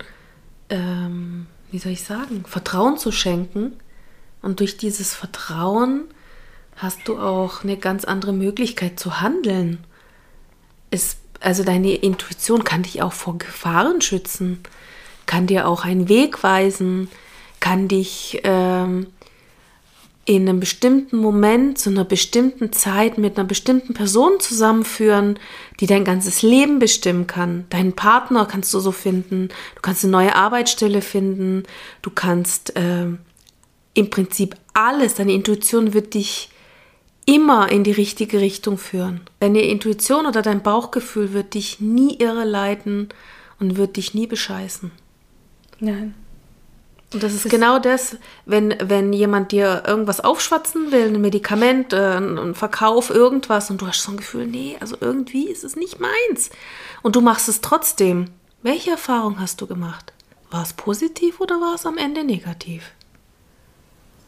ähm, 0.71 1.47
wie 1.73 1.79
soll 1.79 1.93
ich 1.93 2.05
sagen, 2.05 2.45
Vertrauen 2.47 2.99
zu 2.99 3.11
schenken. 3.11 3.73
Und 4.43 4.61
durch 4.61 4.77
dieses 4.77 5.13
Vertrauen 5.13 6.05
hast 6.79 7.07
du 7.07 7.19
auch 7.19 7.63
eine 7.63 7.77
ganz 7.77 8.05
andere 8.05 8.33
Möglichkeit 8.33 8.99
zu 8.99 9.21
handeln. 9.21 9.85
Es 10.91 11.19
also 11.41 11.65
deine 11.65 11.95
Intuition 11.95 12.65
kann 12.65 12.83
dich 12.83 13.03
auch 13.03 13.13
vor 13.13 13.39
Gefahren 13.39 14.01
schützen, 14.01 14.61
kann 15.27 15.47
dir 15.47 15.69
auch 15.69 15.85
einen 15.85 16.09
Weg 16.09 16.43
weisen, 16.43 17.09
kann 17.61 17.89
dich 17.89 18.41
ähm, 18.45 19.09
in 20.25 20.49
einem 20.49 20.61
bestimmten 20.61 21.17
Moment, 21.17 21.79
zu 21.79 21.91
einer 21.91 22.05
bestimmten 22.05 22.73
Zeit 22.73 23.19
mit 23.19 23.39
einer 23.39 23.47
bestimmten 23.47 23.95
Person 23.95 24.41
zusammenführen, 24.41 25.39
die 25.81 25.87
dein 25.87 26.05
ganzes 26.05 26.43
Leben 26.43 26.79
bestimmen 26.79 27.27
kann. 27.27 27.67
Deinen 27.71 27.95
Partner 27.95 28.45
kannst 28.45 28.75
du 28.75 28.81
so 28.81 28.93
finden, 28.93 29.49
du 29.75 29.81
kannst 29.81 30.05
eine 30.05 30.13
neue 30.13 30.35
Arbeitsstelle 30.35 31.03
finden, 31.03 31.63
du 32.03 32.11
kannst 32.11 32.77
äh, 32.77 33.07
im 33.95 34.11
Prinzip 34.11 34.57
alles, 34.75 35.15
deine 35.15 35.33
Intuition 35.33 35.95
wird 35.95 36.15
dich 36.15 36.51
immer 37.29 37.71
in 37.71 37.85
die 37.85 37.93
richtige 37.93 38.41
Richtung 38.41 38.79
führen. 38.79 39.21
Deine 39.41 39.61
Intuition 39.61 40.25
oder 40.25 40.41
dein 40.41 40.63
Bauchgefühl 40.63 41.35
wird 41.35 41.53
dich 41.53 41.79
nie 41.79 42.17
irreleiten 42.17 43.11
und 43.61 43.77
wird 43.77 43.99
dich 43.99 44.15
nie 44.15 44.27
bescheißen. 44.27 44.91
Nein. 45.79 46.15
Und 47.13 47.23
das 47.23 47.35
ist 47.35 47.45
das 47.45 47.53
genau 47.53 47.79
das, 47.79 48.17
wenn, 48.47 48.75
wenn 48.83 49.13
jemand 49.13 49.53
dir 49.53 49.83
irgendwas 49.87 50.21
aufschwatzen 50.21 50.91
will, 50.91 51.15
ein 51.15 51.21
Medikament, 51.21 51.93
äh, 51.93 52.17
ein 52.17 52.55
Verkauf, 52.55 53.11
irgendwas, 53.11 53.71
und 53.71 53.83
du 53.83 53.87
hast 53.87 54.03
so 54.03 54.13
ein 54.13 54.17
Gefühl, 54.17 54.47
nee, 54.47 54.79
also 54.81 54.97
irgendwie 54.99 55.51
ist 55.51 55.65
es 55.65 55.77
nicht 55.77 56.01
meins. 56.01 56.49
Und 57.03 57.15
du 57.15 57.21
machst 57.21 57.51
es 57.51 57.61
trotzdem. 57.61 58.31
Welche 58.63 58.93
Erfahrung 58.93 59.39
hast 59.39 59.61
du 59.61 59.67
gemacht? 59.67 60.15
War 60.51 60.63
es 60.63 60.73
positiv 60.73 61.41
oder 61.41 61.61
war 61.61 61.75
es 61.75 61.85
am 61.85 61.99
Ende 61.99 62.25
negativ? 62.25 62.93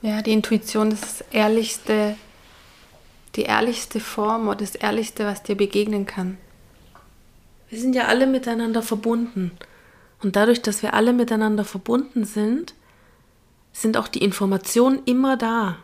Ja, 0.03 0.21
die 0.21 0.33
Intuition 0.33 0.91
ist 0.91 1.03
das 1.03 1.25
ehrlichste, 1.31 2.17
die 3.37 3.43
ehrlichste 3.43 4.01
Form 4.01 4.49
oder 4.49 4.59
das 4.59 4.75
ehrlichste, 4.75 5.25
was 5.25 5.43
dir 5.43 5.57
begegnen 5.57 6.07
kann. 6.07 6.39
Wir 7.69 7.79
sind 7.79 7.95
ja 7.95 8.07
alle 8.07 8.27
miteinander 8.27 8.83
verbunden. 8.83 9.53
Und 10.23 10.37
dadurch, 10.37 10.61
dass 10.61 10.83
wir 10.83 10.95
alle 10.95 11.13
miteinander 11.13 11.65
verbunden 11.65 12.25
sind, 12.25 12.75
sind 13.73 13.97
auch 13.97 14.09
die 14.09 14.23
Informationen 14.23 15.01
immer 15.05 15.37
da. 15.37 15.77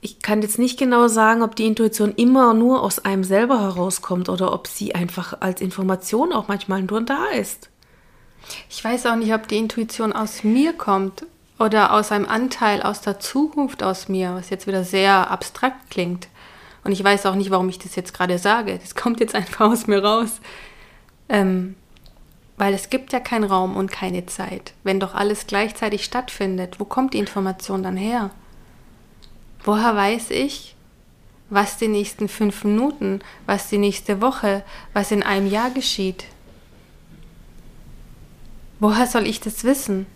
Ich 0.00 0.20
kann 0.20 0.42
jetzt 0.42 0.58
nicht 0.58 0.78
genau 0.78 1.08
sagen, 1.08 1.42
ob 1.42 1.56
die 1.56 1.66
Intuition 1.66 2.12
immer 2.16 2.52
nur 2.52 2.82
aus 2.82 2.98
einem 2.98 3.24
selber 3.24 3.60
herauskommt 3.60 4.28
oder 4.28 4.52
ob 4.52 4.66
sie 4.66 4.94
einfach 4.94 5.40
als 5.40 5.62
Information 5.62 6.32
auch 6.32 6.48
manchmal 6.48 6.82
nur 6.82 7.00
da 7.00 7.26
ist. 7.28 7.70
Ich 8.68 8.84
weiß 8.84 9.06
auch 9.06 9.16
nicht, 9.16 9.32
ob 9.32 9.48
die 9.48 9.56
Intuition 9.56 10.12
aus 10.12 10.44
mir 10.44 10.74
kommt 10.74 11.24
oder 11.58 11.92
aus 11.92 12.10
einem 12.10 12.26
Anteil 12.26 12.82
aus 12.82 13.00
der 13.00 13.20
Zukunft 13.20 13.82
aus 13.82 14.08
mir, 14.08 14.34
was 14.34 14.50
jetzt 14.50 14.66
wieder 14.66 14.84
sehr 14.84 15.30
abstrakt 15.30 15.90
klingt. 15.90 16.28
Und 16.82 16.92
ich 16.92 17.02
weiß 17.02 17.26
auch 17.26 17.34
nicht, 17.34 17.50
warum 17.50 17.68
ich 17.68 17.78
das 17.78 17.96
jetzt 17.96 18.12
gerade 18.12 18.38
sage. 18.38 18.78
Das 18.78 18.94
kommt 18.94 19.20
jetzt 19.20 19.34
einfach 19.34 19.70
aus 19.70 19.86
mir 19.86 20.04
raus. 20.04 20.40
Ähm, 21.28 21.76
weil 22.56 22.74
es 22.74 22.90
gibt 22.90 23.12
ja 23.12 23.20
keinen 23.20 23.44
Raum 23.44 23.76
und 23.76 23.90
keine 23.90 24.26
Zeit. 24.26 24.74
Wenn 24.84 25.00
doch 25.00 25.14
alles 25.14 25.46
gleichzeitig 25.46 26.04
stattfindet, 26.04 26.78
wo 26.78 26.84
kommt 26.84 27.14
die 27.14 27.18
Information 27.18 27.82
dann 27.82 27.96
her? 27.96 28.30
Woher 29.64 29.96
weiß 29.96 30.30
ich, 30.30 30.76
was 31.50 31.78
die 31.78 31.88
nächsten 31.88 32.28
fünf 32.28 32.64
Minuten, 32.64 33.20
was 33.46 33.68
die 33.68 33.78
nächste 33.78 34.20
Woche, 34.20 34.62
was 34.92 35.10
in 35.10 35.22
einem 35.22 35.50
Jahr 35.50 35.70
geschieht? 35.70 36.26
Woher 38.78 39.06
soll 39.06 39.26
ich 39.26 39.40
das 39.40 39.64
wissen? 39.64 40.06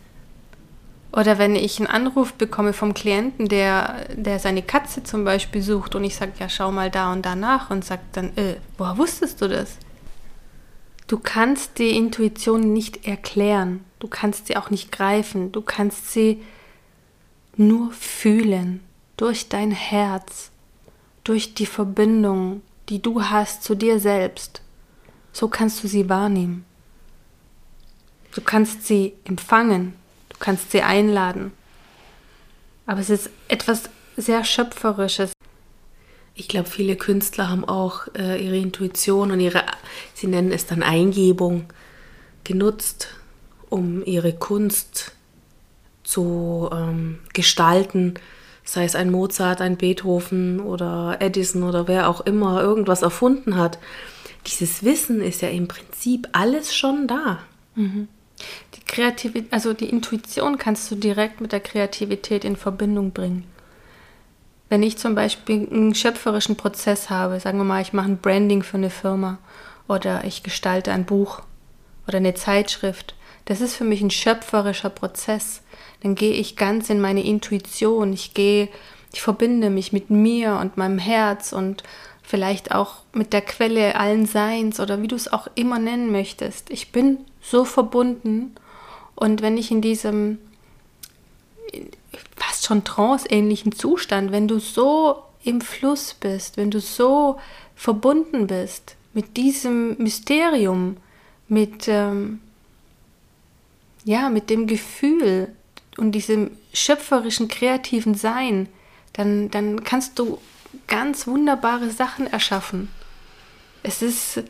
Oder 1.10 1.38
wenn 1.38 1.56
ich 1.56 1.78
einen 1.78 1.86
Anruf 1.86 2.34
bekomme 2.34 2.72
vom 2.72 2.92
Klienten, 2.92 3.48
der, 3.48 4.06
der 4.14 4.38
seine 4.38 4.62
Katze 4.62 5.02
zum 5.02 5.24
Beispiel 5.24 5.62
sucht 5.62 5.94
und 5.94 6.04
ich 6.04 6.16
sage, 6.16 6.32
ja, 6.38 6.48
schau 6.48 6.70
mal 6.70 6.90
da 6.90 7.12
und 7.12 7.24
da 7.24 7.34
nach 7.34 7.70
und 7.70 7.84
sagt 7.84 8.16
dann, 8.16 8.36
äh, 8.36 8.56
woher 8.76 8.98
wusstest 8.98 9.40
du 9.40 9.48
das? 9.48 9.78
Du 11.06 11.18
kannst 11.18 11.78
die 11.78 11.96
Intuition 11.96 12.74
nicht 12.74 13.06
erklären, 13.06 13.84
du 13.98 14.08
kannst 14.08 14.46
sie 14.46 14.58
auch 14.58 14.68
nicht 14.68 14.92
greifen, 14.92 15.50
du 15.52 15.62
kannst 15.62 16.12
sie 16.12 16.42
nur 17.56 17.90
fühlen 17.92 18.80
durch 19.16 19.48
dein 19.48 19.70
Herz, 19.70 20.50
durch 21.24 21.54
die 21.54 21.66
Verbindung, 21.66 22.60
die 22.90 23.00
du 23.00 23.22
hast 23.22 23.62
zu 23.64 23.74
dir 23.74 23.98
selbst. 23.98 24.60
So 25.32 25.48
kannst 25.48 25.82
du 25.82 25.88
sie 25.88 26.08
wahrnehmen. 26.10 26.66
Du 28.34 28.42
kannst 28.42 28.86
sie 28.86 29.14
empfangen, 29.24 29.94
du 30.38 30.44
kannst 30.44 30.70
sie 30.70 30.82
einladen. 30.82 31.52
Aber 32.86 33.00
es 33.00 33.10
ist 33.10 33.30
etwas 33.48 33.84
sehr 34.16 34.44
Schöpferisches, 34.44 35.32
ich 36.34 36.46
glaube, 36.46 36.70
viele 36.70 36.94
Künstler 36.94 37.48
haben 37.50 37.64
auch 37.64 38.06
äh, 38.16 38.42
ihre 38.42 38.56
Intuition 38.56 39.32
und 39.32 39.40
ihre, 39.40 39.64
sie 40.14 40.28
nennen 40.28 40.52
es 40.52 40.66
dann 40.66 40.84
Eingebung, 40.84 41.66
genutzt, 42.44 43.08
um 43.68 44.04
ihre 44.04 44.32
Kunst 44.32 45.12
zu 46.04 46.70
ähm, 46.72 47.18
gestalten. 47.34 48.14
Sei 48.64 48.84
es 48.84 48.94
ein 48.94 49.10
Mozart, 49.10 49.60
ein 49.60 49.76
Beethoven 49.76 50.60
oder 50.60 51.16
Edison 51.20 51.64
oder 51.64 51.88
wer 51.88 52.08
auch 52.08 52.20
immer 52.20 52.62
irgendwas 52.62 53.02
erfunden 53.02 53.56
hat. 53.56 53.78
Dieses 54.46 54.84
Wissen 54.84 55.20
ist 55.20 55.42
ja 55.42 55.48
im 55.48 55.66
Prinzip 55.66 56.28
alles 56.32 56.74
schon 56.74 57.08
da. 57.08 57.40
Mhm. 57.74 58.06
Kreativität, 58.88 59.52
also 59.52 59.74
die 59.74 59.88
Intuition 59.88 60.58
kannst 60.58 60.90
du 60.90 60.96
direkt 60.96 61.40
mit 61.40 61.52
der 61.52 61.60
Kreativität 61.60 62.44
in 62.44 62.56
Verbindung 62.56 63.12
bringen. 63.12 63.44
Wenn 64.68 64.82
ich 64.82 64.98
zum 64.98 65.14
Beispiel 65.14 65.68
einen 65.70 65.94
schöpferischen 65.94 66.56
Prozess 66.56 67.08
habe, 67.08 67.38
sagen 67.38 67.58
wir 67.58 67.64
mal, 67.64 67.80
ich 67.80 67.92
mache 67.92 68.08
ein 68.08 68.18
Branding 68.18 68.62
für 68.62 68.76
eine 68.76 68.90
Firma 68.90 69.38
oder 69.86 70.24
ich 70.24 70.42
gestalte 70.42 70.92
ein 70.92 71.04
Buch 71.06 71.42
oder 72.06 72.16
eine 72.16 72.34
Zeitschrift, 72.34 73.14
das 73.44 73.60
ist 73.60 73.76
für 73.76 73.84
mich 73.84 74.02
ein 74.02 74.10
schöpferischer 74.10 74.90
Prozess. 74.90 75.62
Dann 76.02 76.14
gehe 76.14 76.34
ich 76.34 76.56
ganz 76.56 76.90
in 76.90 77.00
meine 77.00 77.24
Intuition, 77.24 78.12
ich 78.12 78.34
gehe, 78.34 78.68
ich 79.12 79.22
verbinde 79.22 79.70
mich 79.70 79.92
mit 79.92 80.10
mir 80.10 80.58
und 80.60 80.76
meinem 80.76 80.98
Herz 80.98 81.52
und 81.52 81.82
vielleicht 82.22 82.74
auch 82.74 82.96
mit 83.14 83.32
der 83.32 83.40
Quelle 83.40 83.94
allen 83.94 84.26
Seins 84.26 84.80
oder 84.80 85.00
wie 85.00 85.08
du 85.08 85.16
es 85.16 85.32
auch 85.32 85.46
immer 85.54 85.78
nennen 85.78 86.12
möchtest. 86.12 86.68
Ich 86.70 86.92
bin 86.92 87.18
so 87.40 87.64
verbunden 87.64 88.54
und 89.18 89.42
wenn 89.42 89.56
ich 89.56 89.70
in 89.72 89.80
diesem 89.80 90.38
fast 92.36 92.66
schon 92.66 92.84
tranceähnlichen 92.84 93.72
Zustand, 93.72 94.30
wenn 94.30 94.46
du 94.46 94.60
so 94.60 95.22
im 95.42 95.60
Fluss 95.60 96.14
bist, 96.14 96.56
wenn 96.56 96.70
du 96.70 96.80
so 96.80 97.38
verbunden 97.74 98.46
bist 98.46 98.94
mit 99.14 99.36
diesem 99.36 99.96
Mysterium, 99.98 100.98
mit, 101.48 101.88
ähm, 101.88 102.40
ja, 104.04 104.28
mit 104.30 104.50
dem 104.50 104.68
Gefühl 104.68 105.48
und 105.96 106.12
diesem 106.12 106.52
schöpferischen, 106.72 107.48
kreativen 107.48 108.14
Sein, 108.14 108.68
dann, 109.14 109.50
dann 109.50 109.82
kannst 109.82 110.18
du 110.18 110.38
ganz 110.86 111.26
wunderbare 111.26 111.90
Sachen 111.90 112.28
erschaffen. 112.28 112.88
Es 113.82 114.00
ist, 114.00 114.44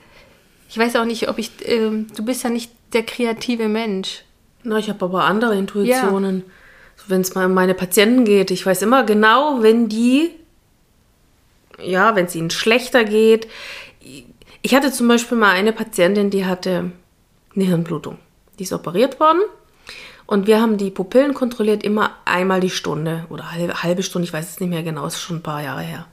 ich 0.69 0.77
weiß 0.77 0.97
auch 0.97 1.07
nicht, 1.07 1.29
ob 1.29 1.39
ich, 1.39 1.67
äh, 1.67 2.05
du 2.15 2.25
bist 2.25 2.45
ja 2.45 2.51
nicht 2.51 2.71
der 2.93 3.05
kreative 3.05 3.69
Mensch. 3.69 4.25
Na, 4.69 4.79
ich 4.79 4.89
habe 4.89 5.05
aber 5.05 5.25
andere 5.25 5.57
Intuitionen. 5.57 6.39
Ja 6.47 6.53
wenn 7.09 7.23
es 7.23 7.35
mal 7.35 7.47
um 7.47 7.55
meine 7.55 7.75
Patienten 7.75 8.25
geht, 8.25 8.51
ich 8.51 8.65
weiß 8.65 8.83
immer 8.83 9.05
genau, 9.05 9.63
wenn 9.63 9.89
die, 9.89 10.31
ja, 11.81 12.15
wenn 12.15 12.27
es 12.27 12.35
ihnen 12.35 12.51
schlechter 12.51 13.05
geht. 13.05 13.49
Ich 14.63 14.75
hatte 14.75 14.93
zum 14.93 15.09
Beispiel 15.09 15.39
mal 15.39 15.53
eine 15.53 15.73
Patientin, 15.73 16.31
die 16.31 16.45
hatte 16.45 16.91
eine 17.55 17.65
Hirnblutung. 17.65 18.19
Die 18.59 18.65
ist 18.65 18.73
operiert 18.73 19.21
worden 19.21 19.41
und 20.27 20.47
wir 20.47 20.61
haben 20.61 20.77
die 20.77 20.91
Pupillen 20.91 21.35
kontrolliert 21.35 21.83
immer 21.83 22.17
einmal 22.25 22.61
die 22.61 22.71
Stunde 22.71 23.25
oder 23.31 23.53
halbe, 23.53 23.83
halbe 23.83 24.03
Stunde, 24.03 24.27
ich 24.27 24.33
weiß 24.33 24.51
es 24.51 24.61
nicht 24.61 24.71
mehr 24.71 24.83
genau, 24.83 25.07
ist 25.07 25.21
schon 25.21 25.37
ein 25.37 25.43
paar 25.43 25.63
Jahre 25.63 25.83
her. 25.83 26.07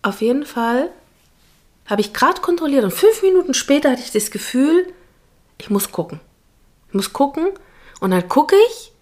Auf 0.00 0.22
jeden 0.22 0.46
Fall 0.46 0.90
habe 1.86 2.00
ich 2.00 2.12
gerade 2.12 2.40
kontrolliert 2.40 2.84
und 2.84 2.92
fünf 2.92 3.22
Minuten 3.22 3.54
später 3.54 3.90
hatte 3.90 4.02
ich 4.02 4.12
das 4.12 4.30
Gefühl, 4.30 4.86
ich 5.58 5.68
muss 5.68 5.92
gucken. 5.92 6.20
Ich 6.92 6.94
muss 6.94 7.14
gucken 7.14 7.46
und 8.00 8.10
dann 8.10 8.28
gucke 8.28 8.54
ich 8.68 8.92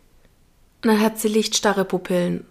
und 0.82 0.90
dann 0.90 1.00
hat 1.00 1.18
sie 1.18 1.26
lichtstarre 1.26 1.84
Pupillen. 1.84 2.46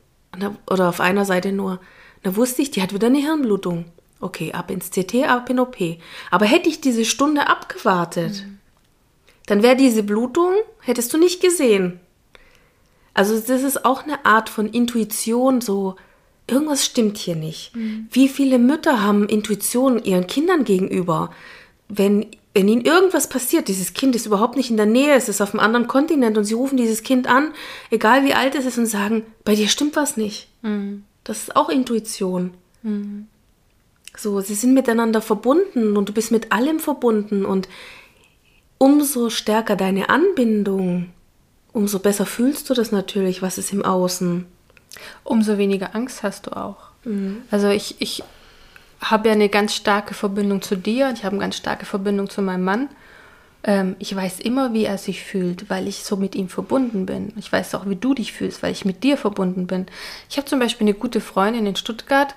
Oder 0.70 0.90
auf 0.90 1.00
einer 1.00 1.24
Seite 1.24 1.54
nur. 1.54 1.80
Da 2.24 2.36
wusste 2.36 2.62
ich, 2.62 2.72
die 2.72 2.82
hat 2.82 2.94
wieder 2.94 3.08
eine 3.08 3.20
Hirnblutung. 3.20 3.86
Okay, 4.20 4.52
ab 4.52 4.70
ins 4.70 4.92
CT, 4.92 5.30
ab 5.30 5.50
in 5.50 5.62
OP. 5.62 5.78
Aber 6.30 6.46
hätte 6.46 6.68
ich 6.68 6.82
diese 6.82 7.06
Stunde 7.06 7.48
abgewartet, 7.48 8.44
mhm. 8.46 8.60
dann 9.46 9.64
wäre 9.64 9.78
diese 9.78 10.04
Blutung, 10.04 10.52
hättest 10.82 11.14
du 11.14 11.18
nicht 11.18 11.42
gesehen. 11.42 12.02
Also 13.14 13.40
das 13.40 13.64
ist 13.64 13.86
auch 13.86 14.04
eine 14.04 14.26
Art 14.26 14.50
von 14.50 14.68
Intuition, 14.68 15.62
so 15.62 15.96
irgendwas 16.48 16.86
stimmt 16.86 17.18
hier 17.18 17.38
nicht. 17.38 17.74
Mhm. 17.78 18.10
Wie 18.12 18.28
viele 18.28 18.60
Mütter 18.60 19.02
haben 19.02 19.30
Intuition 19.30 20.04
ihren 20.04 20.28
Kindern 20.28 20.66
gegenüber? 20.66 21.32
Wenn 21.88 22.28
wenn 22.54 22.68
ihnen 22.68 22.82
irgendwas 22.82 23.30
passiert, 23.30 23.68
dieses 23.68 23.94
Kind 23.94 24.16
ist 24.16 24.26
überhaupt 24.26 24.58
nicht 24.58 24.72
in 24.72 24.78
der 24.78 24.86
Nähe, 24.86 25.14
es 25.14 25.30
ist 25.30 25.42
auf 25.42 25.54
einem 25.54 25.60
anderen 25.60 25.88
Kontinent 25.88 26.38
und 26.38 26.46
sie 26.46 26.56
rufen 26.56 26.78
dieses 26.78 27.04
Kind 27.04 27.28
an, 27.28 27.54
egal 27.92 28.26
wie 28.26 28.34
alt 28.34 28.56
es 28.56 28.66
ist, 28.66 28.78
und 28.78 28.88
sagen, 28.88 29.26
bei 29.44 29.56
dir 29.56 29.68
stimmt 29.68 29.96
was 29.96 30.18
nicht. 30.18 30.48
Mhm. 30.62 31.04
Das 31.24 31.44
ist 31.44 31.56
auch 31.56 31.70
Intuition. 31.70 32.52
Mhm. 32.82 33.28
So, 34.18 34.42
sie 34.42 34.56
sind 34.56 34.74
miteinander 34.74 35.22
verbunden 35.22 35.96
und 35.96 36.10
du 36.10 36.14
bist 36.14 36.32
mit 36.32 36.52
allem 36.52 36.80
verbunden 36.80 37.46
und 37.46 37.70
umso 38.80 39.30
stärker 39.30 39.76
deine 39.76 40.10
Anbindung, 40.10 41.12
umso 41.72 42.00
besser 42.00 42.26
fühlst 42.26 42.70
du 42.70 42.74
das 42.74 42.92
natürlich, 42.92 43.44
was 43.44 43.60
ist 43.60 43.72
im 43.72 43.86
Außen. 43.86 44.46
Umso 45.24 45.58
weniger 45.60 45.96
Angst 45.96 46.24
hast 46.24 46.48
du 46.48 46.58
auch. 46.58 46.78
Mhm. 47.04 47.44
Also 47.52 47.70
ich, 47.70 47.98
ich 48.00 48.24
habe 49.02 49.30
ja 49.30 49.34
eine 49.34 49.50
ganz 49.50 49.76
starke 49.76 50.14
Verbindung 50.14 50.62
zu 50.62 50.76
dir 50.76 51.08
und 51.08 51.18
ich 51.18 51.24
habe 51.24 51.36
eine 51.36 51.42
ganz 51.42 51.58
starke 51.58 51.86
Verbindung 51.86 52.30
zu 52.30 52.42
meinem 52.42 52.64
Mann. 52.64 52.90
Ähm, 53.64 53.96
ich 54.00 54.16
weiß 54.16 54.40
immer, 54.40 54.74
wie 54.74 54.86
er 54.86 54.98
sich 54.98 55.24
fühlt, 55.24 55.70
weil 55.70 55.88
ich 55.88 56.04
so 56.04 56.18
mit 56.18 56.36
ihm 56.36 56.50
verbunden 56.50 57.06
bin. 57.06 57.34
Ich 57.38 57.52
weiß 57.52 57.76
auch, 57.76 57.88
wie 57.88 57.96
du 57.96 58.14
dich 58.14 58.34
fühlst, 58.34 58.64
weil 58.64 58.72
ich 58.72 58.86
mit 58.86 59.04
dir 59.04 59.18
verbunden 59.18 59.68
bin. 59.68 59.88
Ich 60.30 60.38
habe 60.38 60.48
zum 60.48 60.60
Beispiel 60.60 60.86
eine 60.86 60.94
gute 60.94 61.22
Freundin 61.22 61.66
in 61.66 61.76
Stuttgart. 61.76 62.36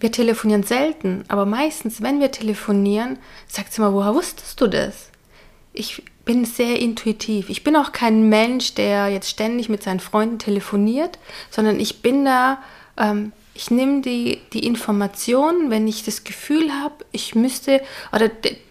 Wir 0.00 0.12
telefonieren 0.12 0.64
selten, 0.64 1.24
aber 1.28 1.46
meistens, 1.46 2.02
wenn 2.02 2.20
wir 2.20 2.30
telefonieren, 2.30 3.18
sagt 3.46 3.72
sie 3.72 3.80
mal, 3.80 3.92
woher 3.92 4.14
wusstest 4.14 4.60
du 4.60 4.66
das? 4.66 5.10
Ich 5.72 6.02
bin 6.24 6.44
sehr 6.44 6.78
intuitiv. 6.78 7.48
Ich 7.50 7.64
bin 7.64 7.76
auch 7.76 7.92
kein 7.92 8.28
Mensch, 8.28 8.74
der 8.74 9.08
jetzt 9.08 9.30
ständig 9.30 9.68
mit 9.68 9.82
seinen 9.82 10.00
Freunden 10.00 10.38
telefoniert, 10.38 11.18
sondern 11.50 11.80
ich 11.80 12.02
bin 12.02 12.24
da, 12.24 12.58
ähm, 12.96 13.32
ich 13.54 13.70
nehme 13.70 14.02
die, 14.02 14.40
die 14.52 14.66
Informationen, 14.66 15.70
wenn 15.70 15.86
ich 15.86 16.04
das 16.04 16.24
Gefühl 16.24 16.72
habe, 16.72 17.04
ich 17.12 17.36
müsste, 17.36 17.80
oder 18.12 18.28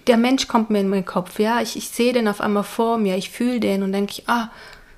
der 0.08 0.18
Mensch 0.18 0.48
kommt 0.50 0.70
mir 0.70 0.82
in 0.82 0.90
meinen 0.90 1.06
Kopf, 1.06 1.40
ja, 1.40 1.62
ich, 1.62 1.78
ich 1.78 1.90
sehe 1.90 2.12
den 2.12 2.28
auf 2.28 2.42
einmal 2.42 2.64
vor 2.64 2.98
mir, 2.98 3.16
ich 3.16 3.30
fühle 3.30 3.62
den 3.62 3.84
und 3.84 3.94
denke 3.94 4.12
ich, 4.12 4.30
ah, 4.30 4.52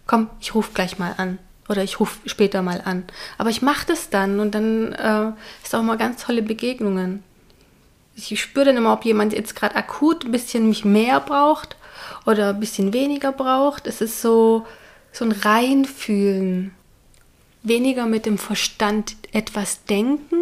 komm, 0.08 0.30
ich 0.42 0.56
rufe 0.56 0.72
gleich 0.74 0.98
mal 0.98 1.13
an 1.18 1.38
oder 1.70 1.84
ich 1.84 2.00
rufe 2.00 2.18
später 2.27 2.63
mal 2.63 2.82
an. 2.84 3.04
Aber 3.38 3.51
ich 3.51 3.62
mache 3.62 3.86
das 3.88 4.10
dann 4.10 4.39
und 4.39 4.56
dann 4.56 4.94
äh, 4.94 5.32
ist 5.63 5.75
auch 5.75 5.84
mal 5.84 5.98
ganz 5.98 6.24
tolle 6.24 6.42
Begegnungen. 6.42 7.24
Ich 8.15 8.39
spüre 8.42 8.65
dann 8.65 8.77
immer, 8.77 8.94
ob 8.94 9.06
jemand 9.06 9.34
jetzt 9.34 9.56
gerade 9.56 9.75
akut 9.75 10.25
ein 10.25 10.32
bisschen 10.32 10.68
mich 10.68 10.84
mehr 10.84 11.20
braucht 11.20 11.75
oder 12.25 12.50
ein 12.50 12.60
bisschen 12.60 12.94
weniger 12.94 13.32
braucht. 13.32 13.88
Es 13.88 14.01
ist 14.01 14.22
so, 14.22 14.65
so 15.12 15.25
ein 15.25 15.32
Reinfühlen 15.32 16.74
weniger 17.67 18.05
mit 18.05 18.25
dem 18.25 18.38
Verstand 18.38 19.15
etwas 19.31 19.86
denken. 19.86 20.36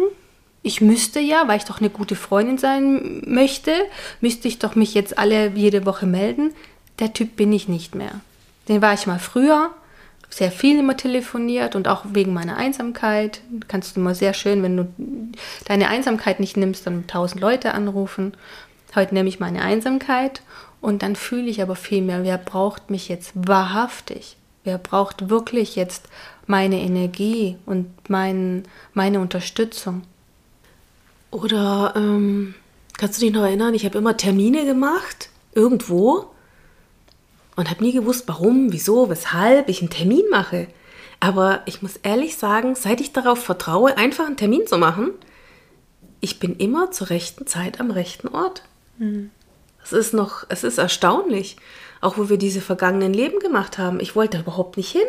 Ich 0.62 0.80
müsste 0.80 1.20
ja, 1.20 1.46
weil 1.46 1.58
ich 1.58 1.64
doch 1.64 1.80
eine 1.80 1.90
gute 1.90 2.16
Freundin 2.16 2.58
sein 2.58 3.22
möchte, 3.26 3.72
müsste 4.20 4.48
ich 4.48 4.58
doch 4.58 4.74
mich 4.74 4.94
jetzt 4.94 5.18
alle 5.18 5.48
jede 5.50 5.84
Woche 5.84 6.06
melden. 6.06 6.52
Der 7.00 7.12
Typ 7.12 7.36
bin 7.36 7.52
ich 7.52 7.68
nicht 7.68 7.94
mehr. 7.94 8.20
Den 8.68 8.80
war 8.80 8.94
ich 8.94 9.06
mal 9.06 9.18
früher, 9.18 9.70
sehr 10.30 10.50
viel 10.50 10.78
immer 10.78 10.96
telefoniert 10.96 11.76
und 11.76 11.86
auch 11.86 12.04
wegen 12.12 12.32
meiner 12.32 12.56
Einsamkeit. 12.56 13.40
Kannst 13.68 13.96
du 13.96 14.00
mal 14.00 14.14
sehr 14.14 14.34
schön, 14.34 14.62
wenn 14.62 14.76
du 14.76 14.88
deine 15.66 15.88
Einsamkeit 15.88 16.40
nicht 16.40 16.56
nimmst, 16.56 16.86
dann 16.86 17.06
tausend 17.06 17.40
Leute 17.40 17.74
anrufen. 17.74 18.32
Heute 18.94 19.14
nehme 19.14 19.28
ich 19.28 19.40
meine 19.40 19.62
Einsamkeit 19.62 20.42
und 20.80 21.02
dann 21.02 21.16
fühle 21.16 21.48
ich 21.48 21.62
aber 21.62 21.76
viel 21.76 22.02
mehr, 22.02 22.24
wer 22.24 22.38
braucht 22.38 22.90
mich 22.90 23.08
jetzt 23.08 23.32
wahrhaftig? 23.34 24.36
Wer 24.64 24.78
braucht 24.78 25.28
wirklich 25.28 25.76
jetzt 25.76 26.08
meine 26.46 26.80
Energie 26.80 27.56
und 27.66 27.88
mein, 28.08 28.64
meine 28.92 29.20
Unterstützung. 29.20 30.02
Oder 31.30 31.94
ähm, 31.96 32.54
kannst 32.96 33.20
du 33.20 33.24
dich 33.24 33.34
noch 33.34 33.42
erinnern, 33.42 33.74
ich 33.74 33.84
habe 33.84 33.98
immer 33.98 34.16
Termine 34.16 34.64
gemacht, 34.64 35.30
irgendwo, 35.54 36.26
und 37.56 37.70
habe 37.70 37.84
nie 37.84 37.92
gewusst, 37.92 38.24
warum, 38.26 38.72
wieso, 38.72 39.08
weshalb 39.08 39.68
ich 39.68 39.80
einen 39.80 39.90
Termin 39.90 40.24
mache. 40.30 40.66
Aber 41.20 41.62
ich 41.66 41.82
muss 41.82 41.96
ehrlich 41.96 42.36
sagen, 42.36 42.74
seit 42.74 43.00
ich 43.00 43.12
darauf 43.12 43.42
vertraue, 43.42 43.96
einfach 43.96 44.26
einen 44.26 44.36
Termin 44.36 44.66
zu 44.66 44.76
machen, 44.76 45.12
ich 46.20 46.38
bin 46.38 46.56
immer 46.56 46.90
zur 46.90 47.10
rechten 47.10 47.46
Zeit 47.46 47.80
am 47.80 47.90
rechten 47.90 48.28
Ort. 48.28 48.62
Mhm. 48.98 49.30
Es 49.82 49.92
ist 49.92 50.14
noch, 50.14 50.44
es 50.48 50.64
ist 50.64 50.78
erstaunlich, 50.78 51.56
auch 52.00 52.16
wo 52.16 52.28
wir 52.30 52.38
diese 52.38 52.62
vergangenen 52.62 53.12
Leben 53.12 53.38
gemacht 53.40 53.76
haben. 53.76 54.00
Ich 54.00 54.16
wollte 54.16 54.38
da 54.38 54.42
überhaupt 54.42 54.76
nicht 54.76 54.90
hin. 54.90 55.06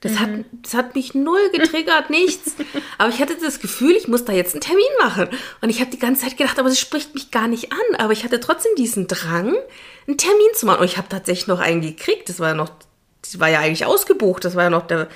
Das, 0.00 0.12
mhm. 0.12 0.18
hat, 0.18 0.30
das 0.62 0.74
hat 0.74 0.94
mich 0.94 1.14
null 1.14 1.50
getriggert, 1.52 2.10
nichts. 2.10 2.54
Aber 2.98 3.10
ich 3.10 3.20
hatte 3.20 3.36
das 3.36 3.60
Gefühl, 3.60 3.92
ich 3.92 4.08
muss 4.08 4.24
da 4.24 4.32
jetzt 4.32 4.54
einen 4.54 4.62
Termin 4.62 4.84
machen. 5.02 5.28
Und 5.60 5.68
ich 5.68 5.80
habe 5.80 5.90
die 5.90 5.98
ganze 5.98 6.22
Zeit 6.22 6.36
gedacht, 6.38 6.58
aber 6.58 6.68
das 6.68 6.80
spricht 6.80 7.14
mich 7.14 7.30
gar 7.30 7.48
nicht 7.48 7.72
an. 7.72 7.96
Aber 7.98 8.12
ich 8.12 8.24
hatte 8.24 8.40
trotzdem 8.40 8.72
diesen 8.76 9.06
Drang, 9.06 9.54
einen 10.06 10.16
Termin 10.16 10.48
zu 10.54 10.66
machen. 10.66 10.80
Und 10.80 10.86
ich 10.86 10.96
habe 10.96 11.08
tatsächlich 11.08 11.48
noch 11.48 11.60
einen 11.60 11.82
gekriegt. 11.82 12.28
Das 12.28 12.40
war 12.40 12.48
ja 12.48 12.54
noch, 12.54 12.70
das 13.22 13.38
war 13.38 13.48
ja 13.48 13.60
eigentlich 13.60 13.84
ausgebucht. 13.84 14.44
Das 14.44 14.54
war 14.54 14.64
ja 14.64 14.70
noch 14.70 14.86
der, 14.86 15.08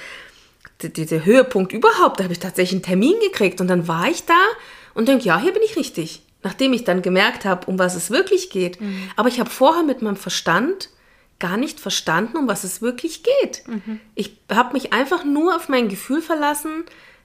der, 0.83 0.91
der 0.91 1.25
Höhepunkt 1.25 1.73
überhaupt. 1.73 2.21
Da 2.21 2.25
habe 2.25 2.35
ich 2.35 2.41
tatsächlich 2.41 2.73
einen 2.73 2.83
Termin 2.83 3.15
gekriegt. 3.21 3.63
Und 3.63 3.69
dann 3.69 3.89
war 3.89 4.09
ich 4.09 4.27
da 4.27 4.39
und 4.93 5.09
denke, 5.09 5.25
ja, 5.25 5.41
hier 5.41 5.53
bin 5.53 5.63
ich 5.63 5.77
richtig. 5.77 6.21
Nachdem 6.43 6.75
ich 6.75 6.85
dann 6.85 7.01
gemerkt 7.01 7.47
habe, 7.47 7.67
um 7.69 7.79
was 7.79 7.95
es 7.95 8.11
wirklich 8.11 8.51
geht. 8.51 8.83
Mhm. 8.83 9.11
Aber 9.17 9.31
ich 9.31 9.41
habe 9.41 9.49
vorher 9.49 9.83
mit 9.83 10.03
meinem 10.03 10.17
Verstand 10.17 10.91
gar 11.45 11.59
nicht 11.59 11.79
verstanden, 11.79 12.39
um 12.39 12.49
was 12.49 12.65
es 12.65 12.81
wirklich 12.81 13.23
geht. 13.23 13.69
Mhm. 13.69 14.01
Ich 14.15 14.39
habe 14.51 14.73
mich 14.73 14.95
einfach 14.95 15.25
nur 15.25 15.55
auf 15.55 15.69
mein 15.69 15.91
Gefühl 15.91 16.23
verlassen, 16.23 16.85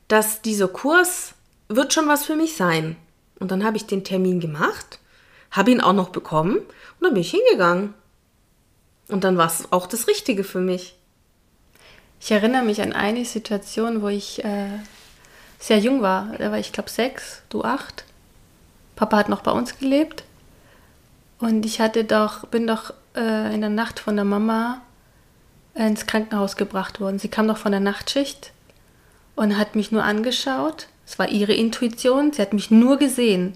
dass 0.10 0.42
dieser 0.42 0.68
Kurs 0.68 1.36
wird 1.70 1.94
schon 1.94 2.10
was 2.10 2.26
für 2.26 2.36
mich 2.36 2.58
sein. 2.58 2.98
Und 3.40 3.50
dann 3.52 3.64
habe 3.64 3.78
ich 3.78 3.86
den 3.86 4.04
Termin 4.04 4.42
gemacht, 4.42 5.00
habe 5.52 5.72
ihn 5.72 5.80
auch 5.80 5.94
noch 5.94 6.10
bekommen 6.10 6.58
und 6.58 7.00
dann 7.00 7.14
bin 7.14 7.22
ich 7.22 7.32
hingegangen. 7.32 7.94
Und 9.08 9.24
dann 9.24 9.38
war 9.38 9.48
es 9.48 9.72
auch 9.72 9.88
das 9.88 10.10
Richtige 10.10 10.44
für 10.44 10.60
mich. 10.60 10.98
Ich 12.20 12.32
erinnere 12.32 12.64
mich 12.64 12.82
an 12.82 12.92
eine 12.92 13.24
Situation, 13.24 14.02
wo 14.02 14.10
ich 14.10 14.44
äh, 14.44 14.80
sehr 15.60 15.80
jung 15.80 16.02
war. 16.02 16.36
Da 16.38 16.52
war 16.52 16.60
ich, 16.60 16.74
glaube 16.74 16.90
sechs, 16.90 17.42
du 17.48 17.64
acht. 17.64 18.04
Papa 18.98 19.16
hat 19.16 19.30
noch 19.30 19.44
bei 19.44 19.52
uns 19.52 19.80
gelebt. 19.80 20.26
Und 21.40 21.66
ich 21.66 21.80
hatte 21.80 22.04
doch, 22.04 22.46
bin 22.48 22.68
doch 22.68 22.94
äh, 23.16 23.54
in 23.54 23.62
der 23.62 23.70
Nacht 23.70 24.00
von 24.00 24.16
der 24.16 24.26
Mama 24.26 24.82
ins 25.76 26.06
Krankenhaus 26.06 26.56
gebracht 26.56 27.00
worden. 27.00 27.20
Sie 27.20 27.30
kam 27.30 27.46
noch 27.46 27.58
von 27.58 27.72
der 27.72 27.82
Nachtschicht 27.82 28.52
und 29.36 29.58
hat 29.58 29.76
mich 29.76 29.92
nur 29.92 30.04
angeschaut. 30.04 30.88
Es 31.06 31.18
war 31.18 31.30
ihre 31.30 31.54
Intuition. 31.54 32.34
Sie 32.34 32.42
hat 32.42 32.54
mich 32.54 32.70
nur 32.72 32.98
gesehen. 32.98 33.54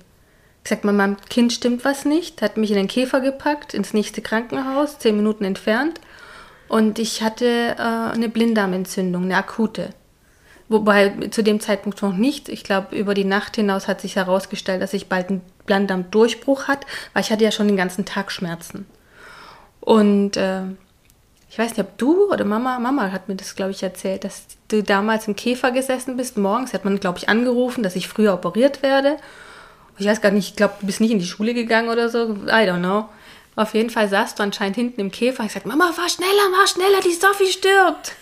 Gesagt, 0.64 0.86
meinem 0.86 1.18
Kind 1.30 1.52
stimmt 1.52 1.84
was 1.84 2.06
nicht. 2.06 2.42
Hat 2.42 2.58
mich 2.58 2.72
in 2.72 2.78
den 2.78 2.88
Käfer 2.88 3.20
gepackt, 3.20 3.74
ins 3.74 3.94
nächste 3.94 4.22
Krankenhaus, 4.22 5.00
zehn 5.00 5.18
Minuten 5.18 5.44
entfernt. 5.44 6.00
Und 6.70 7.00
ich 7.00 7.22
hatte 7.22 7.46
äh, 7.78 8.14
eine 8.14 8.30
Blinddarmentzündung, 8.30 9.24
eine 9.24 9.38
akute. 9.38 9.90
Wobei 10.70 11.10
zu 11.30 11.44
dem 11.44 11.60
Zeitpunkt 11.60 12.02
noch 12.02 12.16
nicht. 12.16 12.50
Ich 12.50 12.64
glaube, 12.64 12.96
über 12.96 13.14
die 13.14 13.26
Nacht 13.26 13.58
hinaus 13.58 13.88
hat 13.88 14.02
sich 14.02 14.16
herausgestellt, 14.16 14.82
dass 14.82 14.94
ich 14.94 15.10
bald 15.10 15.30
einen 15.30 15.42
Blinddarmdurchbruch 15.66 16.68
hat, 16.68 16.86
weil 17.14 17.24
ich 17.24 17.32
hatte 17.32 17.44
ja 17.44 17.52
schon 17.52 17.68
den 17.68 17.78
ganzen 17.78 18.06
Tag 18.06 18.32
Schmerzen. 18.32 18.88
Und 19.84 20.38
äh, 20.38 20.62
ich 21.50 21.60
weiß 21.60 21.72
nicht, 21.72 21.82
ob 21.82 21.98
du 21.98 22.32
oder 22.32 22.46
Mama, 22.46 22.80
Mama 22.80 23.12
hat 23.12 23.28
mir 23.28 23.36
das, 23.36 23.56
glaube 23.56 23.72
ich, 23.72 23.84
erzählt, 23.84 24.24
dass 24.24 24.46
du 24.70 24.82
damals 24.82 25.28
im 25.28 25.36
Käfer 25.36 25.72
gesessen 25.72 26.16
bist. 26.16 26.38
Morgens 26.38 26.74
hat 26.74 26.86
man, 26.86 27.02
glaube 27.02 27.18
ich, 27.18 27.28
angerufen, 27.28 27.84
dass 27.84 27.98
ich 27.98 28.08
früher 28.08 28.34
operiert 28.34 28.82
werde. 28.82 29.18
Ich 29.98 30.08
weiß 30.08 30.22
gar 30.22 30.32
nicht, 30.32 30.50
ich 30.50 30.56
glaube, 30.56 30.76
du 30.80 30.86
bist 30.86 31.02
nicht 31.02 31.12
in 31.12 31.20
die 31.20 31.26
Schule 31.26 31.54
gegangen 31.54 31.90
oder 31.90 32.08
so. 32.08 32.34
I 32.48 32.66
don't 32.66 32.80
know. 32.80 33.10
Auf 33.58 33.74
jeden 33.74 33.90
Fall 33.90 34.08
saßt 34.08 34.40
du 34.40 34.44
anscheinend 34.44 34.78
hinten 34.78 35.02
im 35.02 35.12
Käfer. 35.12 35.44
Ich 35.44 35.52
sagte, 35.52 35.68
Mama, 35.68 35.92
fahr 35.92 36.10
schneller, 36.10 36.56
fahr 36.56 36.68
schneller, 36.68 37.02
die 37.04 37.14
Sophie 37.14 37.52
stirbt. 37.52 38.14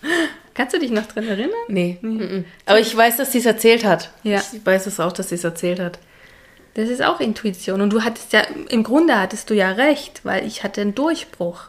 Kannst 0.54 0.74
du 0.74 0.78
dich 0.78 0.92
noch 0.92 1.06
dran 1.06 1.26
erinnern? 1.26 1.50
Nee. 1.66 1.98
nee. 2.00 2.44
Aber 2.64 2.78
ich 2.78 2.96
weiß, 2.96 3.16
dass 3.16 3.32
sie 3.32 3.38
es 3.38 3.46
erzählt 3.46 3.84
hat. 3.84 4.12
Ja. 4.22 4.40
Ich 4.52 4.64
weiß 4.64 4.86
es 4.86 5.00
auch, 5.00 5.12
dass 5.12 5.30
sie 5.30 5.34
es 5.34 5.44
erzählt 5.44 5.80
hat. 5.80 5.98
Das 6.78 6.90
ist 6.90 7.02
auch 7.02 7.18
Intuition. 7.18 7.80
Und 7.80 7.92
du 7.92 8.04
hattest 8.04 8.32
ja, 8.32 8.42
im 8.68 8.84
Grunde 8.84 9.18
hattest 9.18 9.50
du 9.50 9.54
ja 9.54 9.72
recht, 9.72 10.20
weil 10.22 10.46
ich 10.46 10.62
hatte 10.62 10.80
einen 10.80 10.94
Durchbruch. 10.94 11.62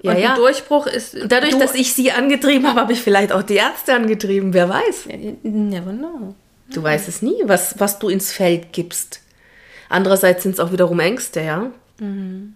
Ja, 0.00 0.12
und 0.12 0.18
ja. 0.18 0.36
Durchbruch 0.36 0.86
ist. 0.86 1.18
Dadurch, 1.26 1.58
dass 1.58 1.74
ich 1.74 1.92
sie 1.92 2.12
angetrieben 2.12 2.66
habe, 2.66 2.80
habe 2.80 2.94
ich 2.94 3.02
vielleicht 3.02 3.30
auch 3.30 3.42
die 3.42 3.56
Ärzte 3.56 3.92
angetrieben. 3.92 4.54
Wer 4.54 4.70
weiß? 4.70 5.08
Never 5.42 5.92
know. 5.92 6.34
Du 6.72 6.82
weißt 6.82 7.08
es 7.08 7.20
nie, 7.20 7.36
was, 7.44 7.78
was 7.78 7.98
du 7.98 8.08
ins 8.08 8.32
Feld 8.32 8.72
gibst. 8.72 9.20
Andererseits 9.90 10.44
sind 10.44 10.52
es 10.52 10.60
auch 10.60 10.72
wiederum 10.72 10.98
Ängste, 10.98 11.42
ja. 11.42 11.70
Mhm. 11.98 12.54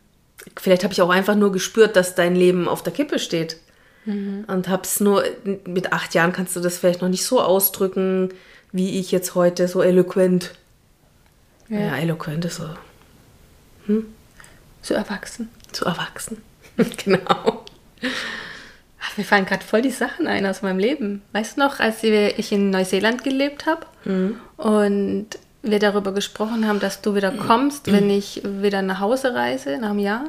Vielleicht 0.58 0.84
habe 0.84 0.94
ich 0.94 1.02
auch 1.02 1.10
einfach 1.10 1.34
nur 1.34 1.52
gespürt, 1.52 1.94
dass 1.96 2.14
dein 2.14 2.34
Leben 2.34 2.68
auf 2.68 2.82
der 2.82 2.94
Kippe 2.94 3.18
steht. 3.18 3.58
Mhm. 4.06 4.46
Und 4.46 4.70
habe 4.70 4.84
es 4.84 5.00
nur, 5.00 5.24
mit 5.66 5.92
acht 5.92 6.14
Jahren 6.14 6.32
kannst 6.32 6.56
du 6.56 6.60
das 6.60 6.78
vielleicht 6.78 7.02
noch 7.02 7.10
nicht 7.10 7.26
so 7.26 7.42
ausdrücken, 7.42 8.30
wie 8.72 8.98
ich 8.98 9.12
jetzt 9.12 9.34
heute 9.34 9.68
so 9.68 9.82
eloquent 9.82 10.54
ja, 11.68 11.78
ja 11.78 11.96
eloquent 11.96 12.44
ist 12.44 12.56
so. 12.56 12.68
Hm? 13.86 14.06
Zu 14.82 14.94
erwachsen. 14.94 15.48
Zu 15.72 15.84
erwachsen. 15.84 16.42
genau. 17.04 17.64
Ach, 19.00 19.16
mir 19.16 19.24
fallen 19.24 19.46
gerade 19.46 19.64
voll 19.64 19.82
die 19.82 19.90
Sachen 19.90 20.26
ein 20.26 20.46
aus 20.46 20.62
meinem 20.62 20.78
Leben. 20.78 21.22
Weißt 21.32 21.56
du 21.56 21.60
noch, 21.60 21.80
als 21.80 22.02
ich 22.02 22.52
in 22.52 22.70
Neuseeland 22.70 23.24
gelebt 23.24 23.66
habe 23.66 23.86
mhm. 24.04 24.36
und 24.56 25.26
wir 25.62 25.78
darüber 25.78 26.12
gesprochen 26.12 26.66
haben, 26.66 26.80
dass 26.80 27.02
du 27.02 27.14
wieder 27.14 27.30
kommst, 27.46 27.86
mhm. 27.86 27.92
wenn 27.92 28.10
ich 28.10 28.42
wieder 28.44 28.82
nach 28.82 29.00
Hause 29.00 29.34
reise 29.34 29.78
nach 29.78 29.90
einem 29.90 29.98
Jahr? 29.98 30.24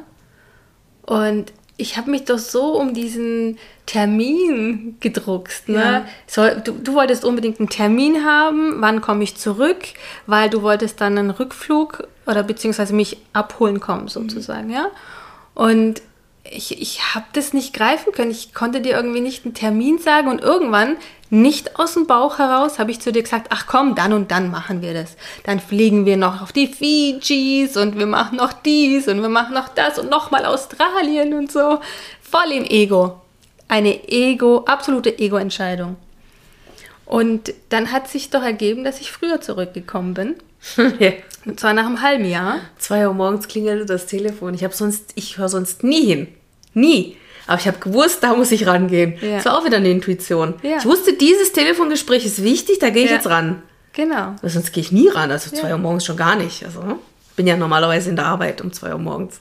Und 1.02 1.52
ich 1.76 1.96
habe 1.96 2.10
mich 2.10 2.24
doch 2.24 2.38
so 2.38 2.78
um 2.78 2.94
diesen 2.94 3.58
Termin 3.86 4.96
gedruckst. 5.00 5.68
Ne? 5.68 5.76
Ja. 5.76 6.06
So, 6.26 6.48
du, 6.60 6.72
du, 6.72 6.94
wolltest 6.94 7.24
unbedingt 7.24 7.58
einen 7.58 7.68
Termin 7.68 8.24
haben, 8.24 8.80
wann 8.80 9.00
komme 9.00 9.24
ich 9.24 9.36
zurück, 9.36 9.78
weil 10.26 10.48
du 10.50 10.62
wolltest 10.62 11.00
dann 11.00 11.18
einen 11.18 11.30
Rückflug 11.30 12.06
oder 12.26 12.42
beziehungsweise 12.42 12.94
mich 12.94 13.18
abholen 13.32 13.80
kommen 13.80 14.08
sozusagen, 14.08 14.68
mhm. 14.68 14.74
ja. 14.74 14.86
Und 15.54 16.02
ich, 16.50 16.80
ich 16.80 17.14
habe 17.14 17.26
das 17.32 17.52
nicht 17.52 17.72
greifen 17.72 18.12
können. 18.12 18.30
Ich 18.30 18.52
konnte 18.54 18.80
dir 18.80 18.96
irgendwie 18.96 19.20
nicht 19.20 19.44
einen 19.44 19.54
Termin 19.54 19.98
sagen 19.98 20.28
und 20.28 20.42
irgendwann, 20.42 20.96
nicht 21.30 21.78
aus 21.80 21.94
dem 21.94 22.06
Bauch 22.06 22.38
heraus, 22.38 22.78
habe 22.78 22.90
ich 22.90 23.00
zu 23.00 23.10
dir 23.10 23.22
gesagt, 23.22 23.48
ach 23.50 23.66
komm, 23.66 23.94
dann 23.94 24.12
und 24.12 24.30
dann 24.30 24.50
machen 24.50 24.82
wir 24.82 24.94
das. 24.94 25.16
Dann 25.44 25.58
fliegen 25.58 26.06
wir 26.06 26.16
noch 26.16 26.42
auf 26.42 26.52
die 26.52 26.68
Fijis 26.68 27.76
und 27.76 27.98
wir 27.98 28.06
machen 28.06 28.36
noch 28.36 28.52
dies 28.52 29.08
und 29.08 29.20
wir 29.20 29.28
machen 29.28 29.54
noch 29.54 29.68
das 29.68 29.98
und 29.98 30.10
nochmal 30.10 30.44
Australien 30.44 31.34
und 31.34 31.50
so. 31.50 31.80
Voll 32.22 32.52
im 32.52 32.64
Ego. 32.64 33.20
Eine 33.66 34.08
Ego, 34.08 34.64
absolute 34.66 35.18
Ego-Entscheidung. 35.18 35.96
Und 37.06 37.52
dann 37.70 37.90
hat 37.90 38.08
sich 38.08 38.30
doch 38.30 38.42
ergeben, 38.42 38.84
dass 38.84 39.00
ich 39.00 39.10
früher 39.10 39.40
zurückgekommen 39.40 40.14
bin. 40.14 40.36
Und 41.46 41.60
zwar 41.60 41.74
nach 41.74 41.86
einem 41.86 42.00
halben 42.00 42.24
Jahr. 42.24 42.60
Zwei 42.78 43.06
Uhr 43.06 43.14
morgens 43.14 43.48
klingelt 43.48 43.88
das 43.90 44.06
Telefon. 44.06 44.54
Ich 44.54 44.64
habe 44.64 44.74
sonst, 44.74 45.12
ich 45.14 45.36
höre 45.36 45.48
sonst 45.48 45.84
nie 45.84 46.04
hin. 46.04 46.28
Nie. 46.72 47.16
Aber 47.46 47.60
ich 47.60 47.66
habe 47.66 47.78
gewusst, 47.78 48.22
da 48.22 48.34
muss 48.34 48.50
ich 48.52 48.66
rangehen. 48.66 49.16
Ja. 49.20 49.36
Das 49.36 49.44
war 49.44 49.58
auch 49.58 49.64
wieder 49.66 49.76
eine 49.76 49.90
Intuition. 49.90 50.54
Ja. 50.62 50.78
Ich 50.78 50.86
wusste, 50.86 51.12
dieses 51.12 51.52
Telefongespräch 51.52 52.24
ist 52.24 52.42
wichtig, 52.42 52.78
da 52.78 52.88
gehe 52.88 53.04
ich 53.04 53.10
ja. 53.10 53.16
jetzt 53.16 53.28
ran. 53.28 53.62
Genau. 53.92 54.34
Weil 54.40 54.50
sonst 54.50 54.72
gehe 54.72 54.80
ich 54.80 54.90
nie 54.90 55.08
ran. 55.08 55.30
Also 55.30 55.54
zwei 55.54 55.72
Uhr 55.72 55.78
morgens 55.78 56.06
schon 56.06 56.16
gar 56.16 56.36
nicht. 56.36 56.64
Also 56.64 56.98
bin 57.36 57.46
ja 57.46 57.56
normalerweise 57.56 58.10
in 58.10 58.16
der 58.16 58.26
Arbeit 58.26 58.60
um 58.60 58.72
zwei 58.72 58.92
Uhr 58.92 58.98
morgens. 58.98 59.40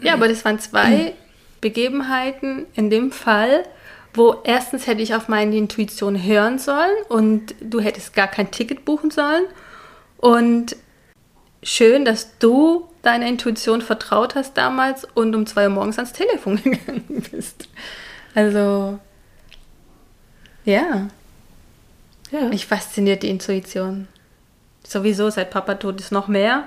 Ja, 0.00 0.14
aber 0.14 0.28
das 0.28 0.44
waren 0.44 0.58
zwei 0.58 1.14
Begebenheiten 1.60 2.66
in 2.74 2.90
dem 2.90 3.12
Fall, 3.12 3.64
wo 4.14 4.36
erstens 4.44 4.86
hätte 4.86 5.02
ich 5.02 5.14
auf 5.14 5.28
meine 5.28 5.56
Intuition 5.56 6.22
hören 6.22 6.58
sollen 6.58 6.96
und 7.08 7.54
du 7.60 7.80
hättest 7.80 8.14
gar 8.14 8.28
kein 8.28 8.50
Ticket 8.50 8.84
buchen 8.84 9.10
sollen. 9.10 9.44
Und 10.18 10.76
schön, 11.62 12.04
dass 12.04 12.38
du 12.38 12.88
deiner 13.02 13.26
Intuition 13.26 13.82
vertraut 13.82 14.34
hast 14.34 14.56
damals 14.56 15.06
und 15.14 15.34
um 15.34 15.46
zwei 15.46 15.64
Uhr 15.64 15.74
morgens 15.74 15.98
ans 15.98 16.12
Telefon 16.12 16.56
gegangen 16.62 17.24
bist. 17.30 17.68
Also, 18.34 18.98
ja. 20.64 21.08
ja. 22.30 22.40
Mich 22.48 22.66
fasziniert 22.66 23.22
die 23.22 23.30
Intuition. 23.30 24.08
Sowieso, 24.86 25.30
seit 25.30 25.50
Papa 25.50 25.74
tot 25.74 26.00
ist 26.00 26.12
noch 26.12 26.28
mehr. 26.28 26.64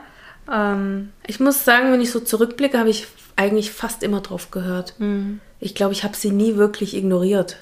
Ähm, 0.52 1.12
ich 1.28 1.40
muss 1.40 1.64
sagen, 1.64 1.92
wenn 1.92 2.02
ich 2.02 2.12
so 2.12 2.20
zurückblicke, 2.20 2.80
habe 2.80 2.90
ich 2.90 3.08
eigentlich 3.36 3.72
fast 3.72 4.04
immer 4.04 4.22
drauf 4.22 4.52
gehört. 4.52 4.96
Mhm. 5.00 5.40
Ich 5.60 5.76
glaube, 5.76 5.94
ich 5.94 6.04
habe 6.04 6.16
sie 6.16 6.32
nie 6.32 6.56
wirklich 6.56 6.96
ignoriert. 6.96 7.58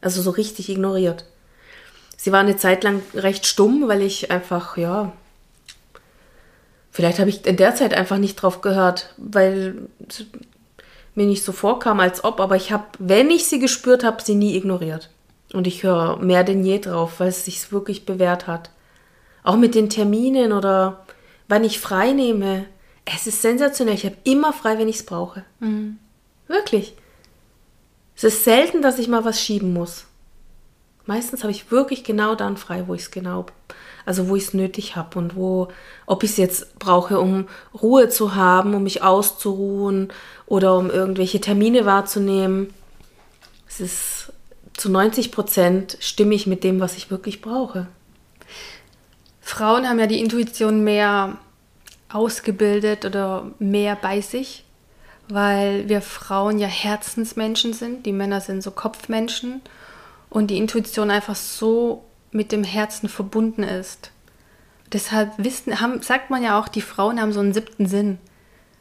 Also 0.00 0.22
so 0.22 0.30
richtig 0.30 0.68
ignoriert. 0.68 1.24
Sie 2.22 2.32
war 2.32 2.40
eine 2.40 2.58
Zeit 2.58 2.84
lang 2.84 3.00
recht 3.14 3.46
stumm, 3.46 3.88
weil 3.88 4.02
ich 4.02 4.30
einfach, 4.30 4.76
ja, 4.76 5.10
vielleicht 6.90 7.18
habe 7.18 7.30
ich 7.30 7.46
in 7.46 7.56
der 7.56 7.74
Zeit 7.74 7.94
einfach 7.94 8.18
nicht 8.18 8.36
drauf 8.36 8.60
gehört, 8.60 9.14
weil 9.16 9.88
es 10.06 10.26
mir 11.14 11.24
nicht 11.24 11.42
so 11.42 11.52
vorkam, 11.52 11.98
als 11.98 12.22
ob, 12.22 12.38
aber 12.38 12.56
ich 12.56 12.72
habe, 12.72 12.84
wenn 12.98 13.30
ich 13.30 13.46
sie 13.46 13.58
gespürt 13.58 14.04
habe, 14.04 14.22
sie 14.22 14.34
nie 14.34 14.54
ignoriert. 14.54 15.08
Und 15.54 15.66
ich 15.66 15.82
höre 15.82 16.18
mehr 16.18 16.44
denn 16.44 16.62
je 16.62 16.78
drauf, 16.78 17.20
weil 17.20 17.28
es 17.28 17.46
sich 17.46 17.72
wirklich 17.72 18.04
bewährt 18.04 18.46
hat. 18.46 18.68
Auch 19.42 19.56
mit 19.56 19.74
den 19.74 19.88
Terminen 19.88 20.52
oder 20.52 21.06
wann 21.48 21.64
ich 21.64 21.80
frei 21.80 22.12
nehme. 22.12 22.66
Es 23.06 23.26
ist 23.26 23.40
sensationell. 23.40 23.94
Ich 23.94 24.04
habe 24.04 24.18
immer 24.24 24.52
frei, 24.52 24.76
wenn 24.76 24.88
ich 24.90 24.96
es 24.96 25.06
brauche. 25.06 25.42
Mhm. 25.60 25.96
Wirklich. 26.48 26.92
Es 28.14 28.24
ist 28.24 28.44
selten, 28.44 28.82
dass 28.82 28.98
ich 28.98 29.08
mal 29.08 29.24
was 29.24 29.40
schieben 29.40 29.72
muss. 29.72 30.04
Meistens 31.10 31.42
habe 31.42 31.50
ich 31.50 31.72
wirklich 31.72 32.04
genau 32.04 32.36
dann 32.36 32.56
frei, 32.56 32.84
wo 32.86 32.94
ich 32.94 33.00
es 33.00 33.10
genau, 33.10 33.44
also 34.06 34.28
wo 34.28 34.36
ich 34.36 34.44
es 34.44 34.54
nötig 34.54 34.94
habe 34.94 35.18
und 35.18 35.34
wo, 35.34 35.66
ob 36.06 36.22
ich 36.22 36.30
es 36.30 36.36
jetzt 36.36 36.78
brauche, 36.78 37.18
um 37.18 37.48
Ruhe 37.74 38.08
zu 38.08 38.36
haben, 38.36 38.74
um 38.74 38.84
mich 38.84 39.02
auszuruhen 39.02 40.12
oder 40.46 40.78
um 40.78 40.88
irgendwelche 40.88 41.40
Termine 41.40 41.84
wahrzunehmen. 41.84 42.72
Es 43.68 43.80
ist 43.80 44.32
zu 44.76 44.88
90 44.88 45.32
Prozent 45.32 45.96
stimmig 45.98 46.46
mit 46.46 46.62
dem, 46.62 46.78
was 46.78 46.96
ich 46.96 47.10
wirklich 47.10 47.42
brauche. 47.42 47.88
Frauen 49.40 49.88
haben 49.88 49.98
ja 49.98 50.06
die 50.06 50.20
Intuition 50.20 50.84
mehr 50.84 51.38
ausgebildet 52.08 53.04
oder 53.04 53.50
mehr 53.58 53.96
bei 53.96 54.20
sich 54.20 54.62
weil 55.32 55.88
wir 55.88 56.00
Frauen 56.00 56.58
ja 56.58 56.66
Herzensmenschen 56.66 57.72
sind, 57.72 58.04
die 58.04 58.12
Männer 58.12 58.40
sind 58.40 58.62
so 58.62 58.72
Kopfmenschen 58.72 59.62
und 60.30 60.46
die 60.48 60.58
Intuition 60.58 61.10
einfach 61.10 61.34
so 61.36 62.04
mit 62.30 62.52
dem 62.52 62.64
Herzen 62.64 63.08
verbunden 63.08 63.64
ist. 63.64 64.12
Deshalb 64.92 65.32
wissen, 65.36 65.80
haben, 65.80 66.02
sagt 66.02 66.30
man 66.30 66.42
ja 66.42 66.58
auch, 66.58 66.68
die 66.68 66.80
Frauen 66.80 67.20
haben 67.20 67.32
so 67.32 67.40
einen 67.40 67.52
siebten 67.52 67.86
Sinn. 67.86 68.18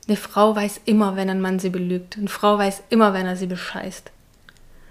Eine 0.08 0.18
Frau 0.18 0.56
weiß 0.56 0.82
immer, 0.86 1.16
wenn 1.16 1.30
ein 1.30 1.42
Mann 1.42 1.60
sie 1.60 1.70
belügt. 1.70 2.18
Eine 2.18 2.30
Frau 2.30 2.58
weiß 2.58 2.84
immer, 2.90 3.14
wenn 3.14 3.26
er 3.26 3.36
sie 3.36 3.48
bescheißt. 3.48 4.12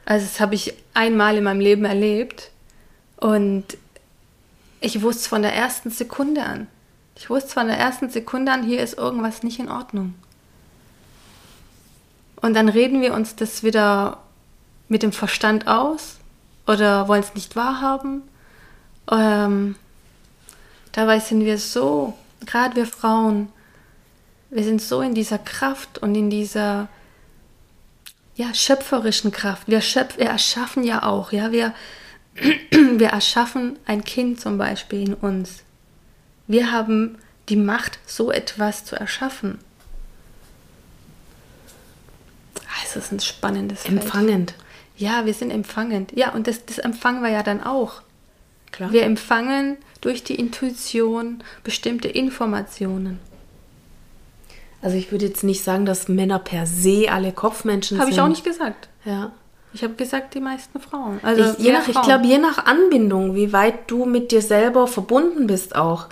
Also 0.05 0.27
das 0.27 0.41
habe 0.41 0.55
ich 0.55 0.75
einmal 0.95 1.37
in 1.37 1.45
meinem 1.45 1.61
Leben 1.61 1.85
erlebt 1.85 2.51
und 3.17 3.65
ich 4.81 5.03
wusste 5.03 5.29
von 5.29 5.43
der 5.43 5.55
ersten 5.55 5.91
Sekunde 5.91 6.45
an. 6.45 6.67
Ich 7.17 7.29
wusste 7.31 7.51
von 7.51 7.67
der 7.67 7.77
ersten 7.77 8.11
Sekunde 8.11 8.53
an, 8.53 8.65
hier 8.65 8.81
ist 8.81 8.97
irgendwas 8.97 9.43
nicht 9.43 9.59
in 9.59 9.69
Ordnung. 9.69 10.15
Und 12.37 12.55
dann 12.55 12.69
reden 12.69 13.03
wir 13.03 13.13
uns 13.13 13.35
das 13.35 13.65
wieder 13.65 14.23
mit 14.89 15.03
dem 15.03 15.13
Verstand 15.13 15.67
aus 15.67 16.18
oder 16.69 17.09
wollen 17.09 17.23
es 17.23 17.35
nicht 17.35 17.57
wahrhaben. 17.57 18.23
Ähm, 19.11 19.75
dabei 20.93 21.19
sind 21.19 21.45
wir 21.45 21.59
so, 21.59 22.15
gerade 22.47 22.77
wir 22.77 22.87
Frauen, 22.87 23.49
wir 24.51 24.63
sind 24.63 24.81
so 24.81 25.01
in 25.01 25.15
dieser 25.15 25.39
Kraft 25.39 25.99
und 25.99 26.15
in 26.15 26.31
dieser 26.31 26.89
ja, 28.37 28.55
schöpferischen 28.55 29.33
Kraft. 29.33 29.67
Wir, 29.67 29.81
schöpf, 29.81 30.19
wir 30.19 30.27
erschaffen 30.27 30.85
ja 30.85 31.03
auch, 31.03 31.33
ja, 31.33 31.51
wir, 31.51 31.75
wir 32.71 33.09
erschaffen 33.09 33.79
ein 33.87 34.05
Kind 34.05 34.41
zum 34.41 34.59
Beispiel 34.59 35.09
in 35.09 35.15
uns. 35.15 35.63
Wir 36.47 36.71
haben 36.71 37.19
die 37.49 37.57
Macht, 37.57 37.99
so 38.07 38.31
etwas 38.31 38.85
zu 38.85 38.95
erschaffen. 38.95 39.59
es 42.85 42.97
ist 42.97 43.13
ein 43.13 43.21
spannendes 43.21 43.83
Feld. 43.83 43.95
Ja, 44.99 45.25
wir 45.25 45.33
sind 45.33 45.51
empfangend. 45.51 46.13
Ja, 46.15 46.33
und 46.35 46.47
das, 46.47 46.67
das 46.67 46.79
empfangen 46.79 47.23
wir 47.23 47.31
ja 47.31 47.43
dann 47.43 47.63
auch. 47.63 48.03
Klar. 48.73 48.93
Wir 48.93 49.05
empfangen 49.05 49.79
durch 50.01 50.25
die 50.25 50.35
Intuition 50.35 51.43
bestimmte 51.65 52.09
Informationen. 52.09 53.19
Also 54.83 54.97
ich 54.97 55.11
würde 55.11 55.27
jetzt 55.27 55.43
nicht 55.43 55.65
sagen, 55.65 55.87
dass 55.87 56.09
Männer 56.09 56.39
per 56.39 56.67
se 56.67 57.07
alle 57.11 57.33
Kopfmenschen 57.33 57.99
hab 57.99 58.07
sind. 58.07 58.19
Habe 58.19 58.21
ich 58.21 58.21
auch 58.21 58.29
nicht 58.29 58.45
gesagt. 58.45 58.89
Ja. 59.05 59.33
Ich 59.73 59.83
habe 59.83 59.95
gesagt, 59.95 60.35
die 60.35 60.41
meisten 60.41 60.81
Frauen. 60.81 61.21
Also 61.23 61.53
ich, 61.53 61.59
je 61.59 61.73
nach, 61.73 61.87
ich 61.87 62.01
glaube, 62.03 62.27
je 62.27 62.39
nach 62.39 62.67
Anbindung, 62.67 63.35
wie 63.35 63.53
weit 63.53 63.91
du 63.91 64.05
mit 64.05 64.33
dir 64.33 64.43
selber 64.43 64.87
verbunden 64.87 65.47
bist 65.47 65.77
auch. 65.77 66.07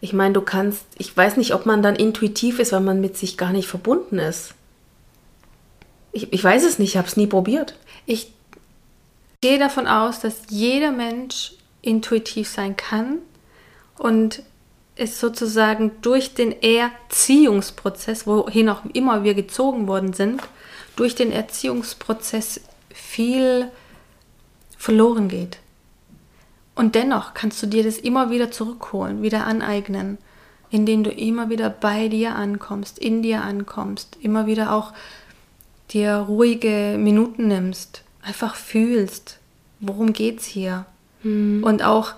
Ich 0.00 0.12
meine, 0.12 0.34
du 0.34 0.40
kannst, 0.40 0.84
ich 0.96 1.16
weiß 1.16 1.36
nicht, 1.36 1.54
ob 1.54 1.66
man 1.66 1.82
dann 1.82 1.96
intuitiv 1.96 2.58
ist, 2.58 2.72
weil 2.72 2.80
man 2.80 3.00
mit 3.00 3.16
sich 3.16 3.36
gar 3.36 3.52
nicht 3.52 3.68
verbunden 3.68 4.18
ist. 4.18 4.54
Ich, 6.12 6.32
ich 6.32 6.42
weiß 6.42 6.64
es 6.64 6.78
nicht, 6.78 6.90
ich 6.90 6.96
habe 6.96 7.08
es 7.08 7.16
nie 7.16 7.26
probiert. 7.26 7.74
Ich 8.10 8.32
gehe 9.42 9.58
davon 9.58 9.86
aus, 9.86 10.20
dass 10.20 10.44
jeder 10.48 10.92
Mensch 10.92 11.52
intuitiv 11.82 12.48
sein 12.48 12.74
kann 12.74 13.18
und 13.98 14.42
es 14.96 15.20
sozusagen 15.20 15.92
durch 16.00 16.32
den 16.32 16.62
Erziehungsprozess, 16.62 18.26
wohin 18.26 18.70
auch 18.70 18.82
immer 18.94 19.24
wir 19.24 19.34
gezogen 19.34 19.86
worden 19.86 20.14
sind, 20.14 20.40
durch 20.96 21.16
den 21.16 21.30
Erziehungsprozess 21.30 22.62
viel 22.88 23.70
verloren 24.78 25.28
geht. 25.28 25.58
Und 26.74 26.94
dennoch 26.94 27.34
kannst 27.34 27.62
du 27.62 27.66
dir 27.66 27.84
das 27.84 27.98
immer 27.98 28.30
wieder 28.30 28.50
zurückholen, 28.50 29.20
wieder 29.20 29.44
aneignen, 29.44 30.16
indem 30.70 31.04
du 31.04 31.10
immer 31.10 31.50
wieder 31.50 31.68
bei 31.68 32.08
dir 32.08 32.36
ankommst, 32.36 32.98
in 32.98 33.20
dir 33.20 33.42
ankommst, 33.42 34.16
immer 34.22 34.46
wieder 34.46 34.72
auch 34.72 34.94
dir 35.90 36.14
ruhige 36.16 36.96
Minuten 36.98 37.48
nimmst, 37.48 38.02
einfach 38.22 38.54
fühlst, 38.54 39.38
worum 39.80 40.12
geht's 40.12 40.44
hier? 40.44 40.86
Mhm. 41.22 41.62
Und 41.64 41.82
auch 41.82 42.14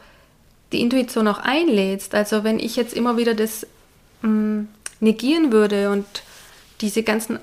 die 0.72 0.80
Intuition 0.80 1.28
auch 1.28 1.38
einlädst. 1.38 2.14
Also 2.14 2.44
wenn 2.44 2.58
ich 2.58 2.76
jetzt 2.76 2.94
immer 2.94 3.16
wieder 3.16 3.34
das 3.34 3.66
mh, 4.22 4.30
mm, 4.30 4.68
negieren 5.00 5.52
würde 5.52 5.90
und 5.90 6.06
diese 6.80 7.02
ganzen 7.02 7.38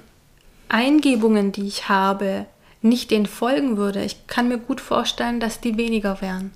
Eingebungen, 0.70 1.52
die 1.52 1.68
ich 1.68 1.90
habe, 1.90 2.46
nicht 2.82 3.12
denen 3.12 3.26
folgen 3.26 3.78
würde, 3.78 4.04
ich 4.04 4.28
kann 4.28 4.48
mir 4.48 4.58
gut 4.58 4.82
vorstellen, 4.82 5.40
dass 5.40 5.62
die 5.62 5.78
weniger 5.78 6.22
wären. 6.22 6.52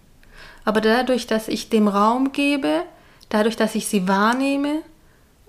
Aber 0.63 0.81
dadurch, 0.81 1.27
dass 1.27 1.47
ich 1.47 1.69
dem 1.69 1.87
Raum 1.87 2.31
gebe, 2.31 2.83
dadurch, 3.29 3.55
dass 3.55 3.75
ich 3.75 3.87
sie 3.87 4.07
wahrnehme 4.07 4.81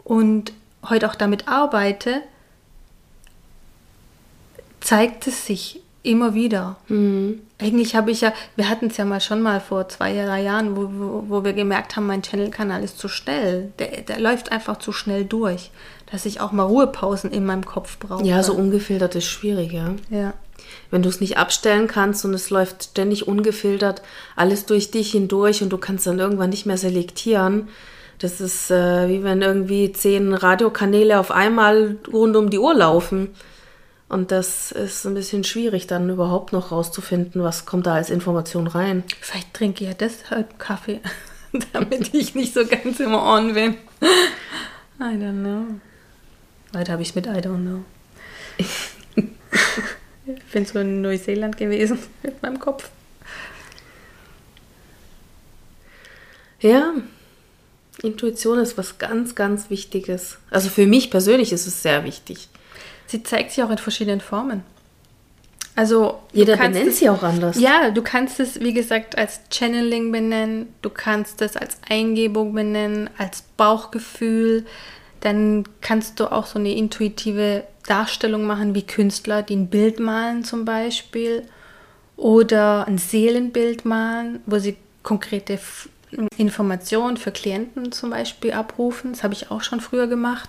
und 0.04 0.52
heute 0.88 1.08
auch 1.08 1.14
damit 1.14 1.48
arbeite, 1.48 2.22
zeigt 4.82 5.26
es 5.26 5.46
sich 5.46 5.80
immer 6.02 6.34
wieder. 6.34 6.76
Eigentlich 7.58 7.94
habe 7.94 8.10
ich 8.10 8.22
ja, 8.22 8.32
wir 8.56 8.68
hatten 8.68 8.86
es 8.86 8.96
ja 8.96 9.04
mal 9.04 9.20
schon 9.20 9.40
mal 9.40 9.60
vor 9.60 9.88
zwei, 9.88 10.12
drei 10.14 10.42
Jahren, 10.42 10.76
wo, 10.76 10.90
wo, 10.92 11.24
wo 11.28 11.44
wir 11.44 11.52
gemerkt 11.52 11.96
haben, 11.96 12.06
mein 12.06 12.22
Channel-Kanal 12.22 12.82
ist 12.82 12.98
zu 12.98 13.08
schnell. 13.08 13.72
Der, 13.78 14.02
der 14.02 14.18
läuft 14.18 14.50
einfach 14.50 14.78
zu 14.78 14.92
schnell 14.92 15.24
durch, 15.24 15.70
dass 16.10 16.26
ich 16.26 16.40
auch 16.40 16.52
mal 16.52 16.64
Ruhepausen 16.64 17.30
in 17.30 17.46
meinem 17.46 17.64
Kopf 17.64 17.98
brauche. 17.98 18.24
Ja, 18.24 18.42
so 18.42 18.54
ungefiltert 18.54 19.14
ist 19.14 19.26
schwierig, 19.26 19.72
ja. 19.72 19.94
Ja. 20.10 20.34
Wenn 20.90 21.02
du 21.02 21.08
es 21.08 21.20
nicht 21.20 21.38
abstellen 21.38 21.86
kannst 21.86 22.24
und 22.24 22.34
es 22.34 22.50
läuft 22.50 22.84
ständig 22.84 23.28
ungefiltert 23.28 24.02
alles 24.36 24.66
durch 24.66 24.90
dich 24.90 25.12
hindurch 25.12 25.62
und 25.62 25.70
du 25.70 25.78
kannst 25.78 26.06
dann 26.06 26.18
irgendwann 26.18 26.50
nicht 26.50 26.66
mehr 26.66 26.78
selektieren. 26.78 27.68
Das 28.18 28.40
ist 28.40 28.70
äh, 28.70 29.08
wie 29.08 29.24
wenn 29.24 29.42
irgendwie 29.42 29.92
zehn 29.92 30.32
Radiokanäle 30.32 31.18
auf 31.18 31.30
einmal 31.30 31.96
rund 32.12 32.36
um 32.36 32.50
die 32.50 32.58
Uhr 32.58 32.74
laufen. 32.74 33.30
Und 34.12 34.31
das 34.31 34.72
ist 34.72 35.07
ein 35.07 35.14
bisschen 35.14 35.42
schwierig, 35.42 35.87
dann 35.87 36.11
überhaupt 36.11 36.53
noch 36.53 36.70
rauszufinden, 36.70 37.42
was 37.42 37.64
kommt 37.64 37.87
da 37.87 37.94
als 37.94 38.11
Information 38.11 38.66
rein. 38.66 39.05
Vielleicht 39.22 39.55
trinke 39.55 39.85
ich 39.85 39.88
ja 39.88 39.94
deshalb 39.94 40.59
Kaffee, 40.59 41.01
damit 41.72 42.12
ich 42.12 42.35
nicht 42.35 42.53
so 42.53 42.66
ganz 42.66 43.01
immer 43.01 43.22
on 43.22 43.55
bin. 43.55 43.72
I 45.01 45.14
don't 45.16 45.40
know. 45.40 45.64
Weiter 46.72 46.92
habe 46.92 47.01
ich 47.01 47.14
mit 47.14 47.25
I 47.25 47.38
don't 47.38 47.62
know. 47.62 47.85
ich 48.59 50.44
bin 50.53 50.66
so 50.66 50.81
in 50.81 51.01
Neuseeland 51.01 51.57
gewesen 51.57 51.98
mit 52.22 52.42
meinem 52.42 52.59
Kopf. 52.61 52.90
Ja, 56.61 56.92
Intuition 58.03 58.59
ist 58.59 58.77
was 58.77 58.98
ganz, 58.98 59.35
ganz 59.35 59.70
Wichtiges. 59.70 60.37
Also 60.51 60.68
für 60.68 60.87
mich 60.87 61.11
persönlich 61.11 61.55
ist 61.55 61.66
es 61.66 61.81
sehr 61.81 62.05
wichtig. 62.05 62.51
Sie 63.12 63.22
zeigt 63.22 63.51
sich 63.51 63.62
auch 63.62 63.68
in 63.70 63.77
verschiedenen 63.79 64.20
Formen. 64.22 64.62
Also 65.77 66.18
du 66.33 66.38
Jeder 66.38 66.57
kannst 66.57 66.72
benennt 66.79 66.92
es- 66.94 66.98
sie 66.98 67.09
auch 67.11 67.22
anders. 67.22 67.59
Ja, 67.61 67.90
du 67.90 68.03
kannst 68.03 68.40
es, 68.40 68.61
wie 68.61 68.72
gesagt, 68.75 69.16
als 69.18 69.40
Channeling 69.53 70.11
benennen, 70.12 70.68
du 70.81 70.88
kannst 70.90 71.40
es 71.42 71.57
als 71.57 71.77
Eingebung 71.88 72.55
benennen, 72.55 73.09
als 73.18 73.42
Bauchgefühl. 73.59 74.64
Dann 75.20 75.64
kannst 75.83 76.20
du 76.20 76.33
auch 76.33 76.46
so 76.46 76.59
eine 76.59 76.75
intuitive 76.75 77.64
Darstellung 77.87 78.44
machen, 78.44 78.75
wie 78.75 78.83
Künstler, 78.87 79.42
die 79.42 79.57
ein 79.57 79.68
Bild 79.68 80.01
malen 80.01 80.42
zum 80.44 80.64
Beispiel. 80.64 81.42
Oder 82.16 82.87
ein 82.87 82.96
Seelenbild 82.98 83.85
malen, 83.85 84.40
wo 84.46 84.59
sie 84.59 84.77
konkrete 85.03 85.59
Informationen 86.37 87.16
für 87.16 87.31
Klienten 87.33 87.92
zum 87.92 88.11
Beispiel 88.11 88.53
abrufen. 88.53 89.12
Das 89.12 89.22
habe 89.22 89.35
ich 89.35 89.51
auch 89.51 89.62
schon 89.62 89.81
früher 89.81 90.07
gemacht. 90.07 90.48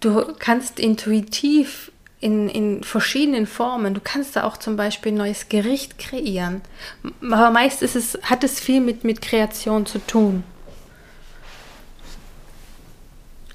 Du 0.00 0.34
kannst 0.38 0.78
intuitiv 0.78 1.90
in, 2.20 2.48
in 2.48 2.82
verschiedenen 2.82 3.46
Formen, 3.46 3.94
du 3.94 4.00
kannst 4.00 4.36
da 4.36 4.44
auch 4.44 4.56
zum 4.56 4.76
Beispiel 4.76 5.12
ein 5.12 5.18
neues 5.18 5.48
Gericht 5.48 5.98
kreieren. 5.98 6.62
Aber 7.22 7.50
meist 7.50 7.82
ist 7.82 7.96
es, 7.96 8.18
hat 8.22 8.42
es 8.44 8.58
viel 8.60 8.80
mit, 8.80 9.04
mit 9.04 9.22
Kreation 9.22 9.86
zu 9.86 9.98
tun. 9.98 10.42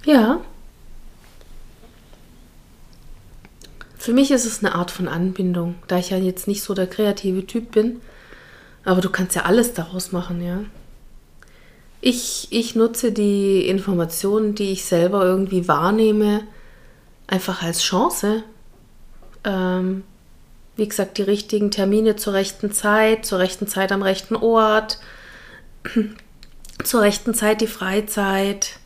Ja. 0.06 0.42
Für 3.98 4.14
mich 4.14 4.32
ist 4.32 4.46
es 4.46 4.64
eine 4.64 4.74
Art 4.74 4.90
von 4.90 5.08
Anbindung, 5.08 5.76
da 5.88 5.98
ich 5.98 6.10
ja 6.10 6.18
jetzt 6.18 6.48
nicht 6.48 6.64
so 6.64 6.74
der 6.74 6.88
kreative 6.88 7.46
Typ 7.46 7.72
bin. 7.72 8.02
Aber 8.84 9.02
du 9.02 9.10
kannst 9.10 9.36
ja 9.36 9.44
alles 9.44 9.74
daraus 9.74 10.12
machen, 10.12 10.42
ja. 10.44 10.62
Ich, 12.02 12.48
ich 12.50 12.76
nutze 12.76 13.12
die 13.12 13.68
Informationen, 13.68 14.56
die 14.56 14.72
ich 14.72 14.86
selber 14.86 15.24
irgendwie 15.24 15.68
wahrnehme, 15.68 16.44
einfach 17.28 17.62
als 17.62 17.84
Chance. 17.84 18.44
Ähm, 19.44 20.04
wie 20.76 20.88
gesagt, 20.88 21.20
die 21.20 21.24
richtigen 21.24 21.70
Termine 21.70 22.16
zur 22.16 22.34
rechten 22.34 22.72
Zeit, 22.72 23.26
zur 23.26 23.38
rechten 23.38 23.68
Zeit 23.68 23.92
am 23.92 24.02
rechten 24.02 24.36
Ort, 24.36 25.00
zur 26.84 27.02
rechten 27.02 27.36
Zeit 27.36 27.62
die 27.62 27.68
Freizeit, 27.68 28.80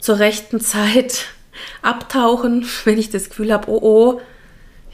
zur 0.00 0.18
rechten 0.18 0.60
Zeit 0.60 1.26
abtauchen, 1.82 2.66
wenn 2.84 2.96
ich 2.96 3.10
das 3.10 3.28
Gefühl 3.28 3.52
habe, 3.52 3.70
oh 3.70 3.80
oh, 3.82 4.20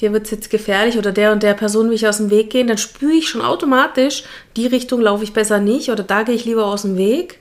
hier 0.01 0.15
wird 0.15 0.25
es 0.25 0.31
jetzt 0.31 0.49
gefährlich 0.49 0.97
oder 0.97 1.13
der 1.13 1.31
und 1.31 1.43
der 1.43 1.53
Person 1.53 1.89
will 1.89 1.95
ich 1.95 2.09
aus 2.09 2.17
dem 2.17 2.31
Weg 2.31 2.49
gehen, 2.49 2.69
dann 2.69 2.79
spüre 2.79 3.13
ich 3.13 3.29
schon 3.29 3.43
automatisch, 3.43 4.25
die 4.57 4.67
Richtung 4.67 5.03
laufe 5.03 5.25
ich 5.25 5.35
besser 5.35 5.61
nicht 5.61 5.91
oder 5.91 6.03
da 6.03 6.23
gehe 6.23 6.35
ich 6.35 6.47
lieber 6.47 6.65
aus 6.65 6.83
dem 6.83 6.97
Weg. 6.97 7.39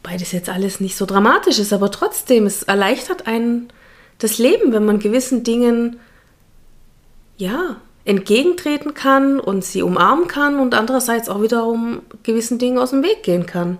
Wobei 0.00 0.16
das 0.16 0.30
jetzt 0.30 0.48
alles 0.48 0.78
nicht 0.78 0.96
so 0.96 1.06
dramatisch 1.06 1.58
ist, 1.58 1.72
aber 1.72 1.90
trotzdem, 1.90 2.46
es 2.46 2.62
erleichtert 2.62 3.26
einen 3.26 3.68
das 4.18 4.38
Leben, 4.38 4.72
wenn 4.72 4.84
man 4.84 5.00
gewissen 5.00 5.42
Dingen, 5.42 5.98
ja, 7.36 7.80
entgegentreten 8.04 8.94
kann 8.94 9.40
und 9.40 9.64
sie 9.64 9.82
umarmen 9.82 10.28
kann 10.28 10.60
und 10.60 10.74
andererseits 10.74 11.28
auch 11.28 11.42
wiederum 11.42 12.02
gewissen 12.22 12.60
Dingen 12.60 12.78
aus 12.78 12.90
dem 12.90 13.02
Weg 13.02 13.24
gehen 13.24 13.46
kann. 13.46 13.78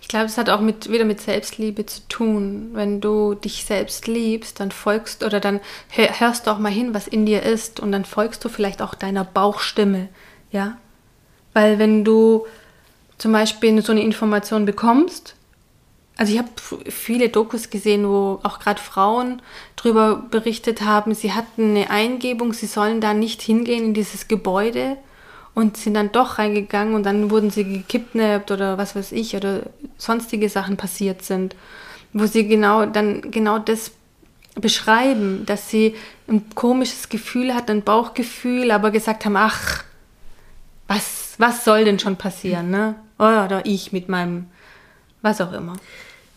Ich 0.00 0.08
glaube, 0.08 0.26
es 0.26 0.38
hat 0.38 0.50
auch 0.50 0.60
mit, 0.60 0.90
wieder 0.90 1.04
mit 1.04 1.20
Selbstliebe 1.20 1.86
zu 1.86 2.00
tun. 2.08 2.70
Wenn 2.72 3.00
du 3.00 3.34
dich 3.34 3.64
selbst 3.64 4.06
liebst, 4.06 4.60
dann 4.60 4.70
folgst 4.70 5.24
oder 5.24 5.40
dann 5.40 5.60
hör- 5.90 6.20
hörst 6.20 6.46
du 6.46 6.50
auch 6.50 6.58
mal 6.58 6.72
hin, 6.72 6.94
was 6.94 7.08
in 7.08 7.26
dir 7.26 7.42
ist 7.42 7.80
und 7.80 7.92
dann 7.92 8.04
folgst 8.04 8.44
du 8.44 8.48
vielleicht 8.48 8.82
auch 8.82 8.94
deiner 8.94 9.24
Bauchstimme, 9.24 10.08
ja? 10.50 10.76
Weil 11.52 11.78
wenn 11.78 12.04
du 12.04 12.46
zum 13.18 13.32
Beispiel 13.32 13.80
so 13.82 13.92
eine 13.92 14.02
Information 14.02 14.64
bekommst, 14.64 15.36
also 16.16 16.32
ich 16.32 16.38
habe 16.38 16.48
viele 16.90 17.28
Dokus 17.28 17.70
gesehen, 17.70 18.06
wo 18.08 18.38
auch 18.42 18.60
gerade 18.60 18.80
Frauen 18.80 19.42
darüber 19.76 20.16
berichtet 20.16 20.82
haben, 20.82 21.14
sie 21.14 21.32
hatten 21.32 21.70
eine 21.70 21.90
Eingebung, 21.90 22.52
sie 22.52 22.66
sollen 22.66 23.00
da 23.00 23.14
nicht 23.14 23.42
hingehen 23.42 23.84
in 23.84 23.94
dieses 23.94 24.28
Gebäude 24.28 24.96
und 25.54 25.76
sind 25.76 25.94
dann 25.94 26.12
doch 26.12 26.38
reingegangen 26.38 26.94
und 26.94 27.04
dann 27.04 27.30
wurden 27.30 27.50
sie 27.50 27.64
gekidnappt 27.64 28.50
oder 28.50 28.78
was 28.78 28.96
weiß 28.96 29.12
ich 29.12 29.36
oder 29.36 29.62
sonstige 29.96 30.48
Sachen 30.48 30.76
passiert 30.76 31.22
sind, 31.22 31.54
wo 32.12 32.26
sie 32.26 32.46
genau 32.46 32.86
dann 32.86 33.30
genau 33.30 33.58
das 33.58 33.92
beschreiben, 34.60 35.44
dass 35.46 35.68
sie 35.70 35.94
ein 36.28 36.44
komisches 36.54 37.08
Gefühl 37.08 37.54
hatten, 37.54 37.70
ein 37.72 37.82
Bauchgefühl, 37.82 38.70
aber 38.70 38.90
gesagt 38.90 39.24
haben, 39.24 39.36
ach, 39.36 39.84
was, 40.86 41.34
was 41.38 41.64
soll 41.64 41.84
denn 41.84 41.98
schon 41.98 42.16
passieren, 42.16 42.70
ne? 42.70 42.94
Oder 43.18 43.62
ich 43.64 43.92
mit 43.92 44.08
meinem, 44.08 44.46
was 45.22 45.40
auch 45.40 45.52
immer. 45.52 45.74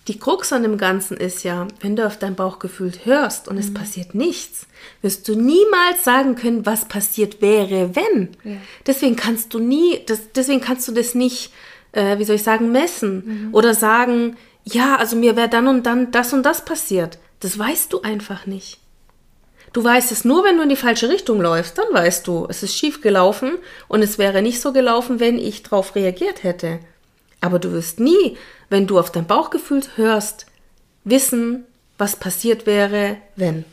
Die 0.07 0.17
Krux 0.17 0.53
an 0.53 0.63
dem 0.63 0.77
Ganzen 0.77 1.17
ist 1.17 1.43
ja, 1.43 1.67
wenn 1.81 1.97
du 1.97 2.05
auf 2.05 2.17
dein 2.17 2.35
Bauchgefühl 2.35 2.93
hörst 3.03 3.49
und 3.49 3.57
es 3.57 3.73
passiert 3.73 4.15
nichts, 4.15 4.65
wirst 5.01 5.27
du 5.27 5.35
niemals 5.35 6.05
sagen 6.05 6.35
können, 6.35 6.65
was 6.65 6.85
passiert 6.85 7.41
wäre, 7.41 7.95
wenn. 7.95 8.29
Ja. 8.43 8.57
Deswegen 8.85 9.17
kannst 9.17 9.53
du 9.53 9.59
nie, 9.59 10.01
das, 10.05 10.31
deswegen 10.33 10.61
kannst 10.61 10.87
du 10.87 10.93
das 10.93 11.13
nicht, 11.13 11.51
äh, 11.91 12.19
wie 12.19 12.23
soll 12.23 12.37
ich 12.37 12.43
sagen, 12.43 12.71
messen 12.71 13.49
oder 13.51 13.73
sagen, 13.73 14.37
ja, 14.63 14.95
also 14.95 15.17
mir 15.17 15.35
wäre 15.35 15.49
dann 15.49 15.67
und 15.67 15.85
dann 15.85 16.11
das 16.11 16.31
und 16.31 16.43
das 16.43 16.63
passiert. 16.63 17.19
Das 17.41 17.59
weißt 17.59 17.91
du 17.91 18.01
einfach 18.01 18.45
nicht. 18.45 18.79
Du 19.73 19.83
weißt 19.83 20.11
es 20.11 20.23
nur, 20.23 20.43
wenn 20.45 20.57
du 20.57 20.63
in 20.63 20.69
die 20.69 20.77
falsche 20.77 21.09
Richtung 21.09 21.41
läufst, 21.41 21.77
dann 21.77 21.87
weißt 21.91 22.25
du, 22.25 22.47
es 22.49 22.63
ist 22.63 22.77
schief 22.77 23.01
gelaufen 23.01 23.57
und 23.89 24.01
es 24.01 24.17
wäre 24.17 24.41
nicht 24.41 24.61
so 24.61 24.71
gelaufen, 24.71 25.19
wenn 25.19 25.37
ich 25.37 25.63
darauf 25.63 25.95
reagiert 25.95 26.43
hätte. 26.43 26.79
Aber 27.41 27.59
du 27.59 27.71
wirst 27.73 27.99
nie, 27.99 28.37
wenn 28.69 28.87
du 28.87 28.99
auf 28.99 29.11
dein 29.11 29.25
Bauchgefühl 29.25 29.81
hörst, 29.95 30.45
wissen, 31.03 31.65
was 31.97 32.15
passiert 32.15 32.65
wäre, 32.65 33.17
wenn. 33.35 33.65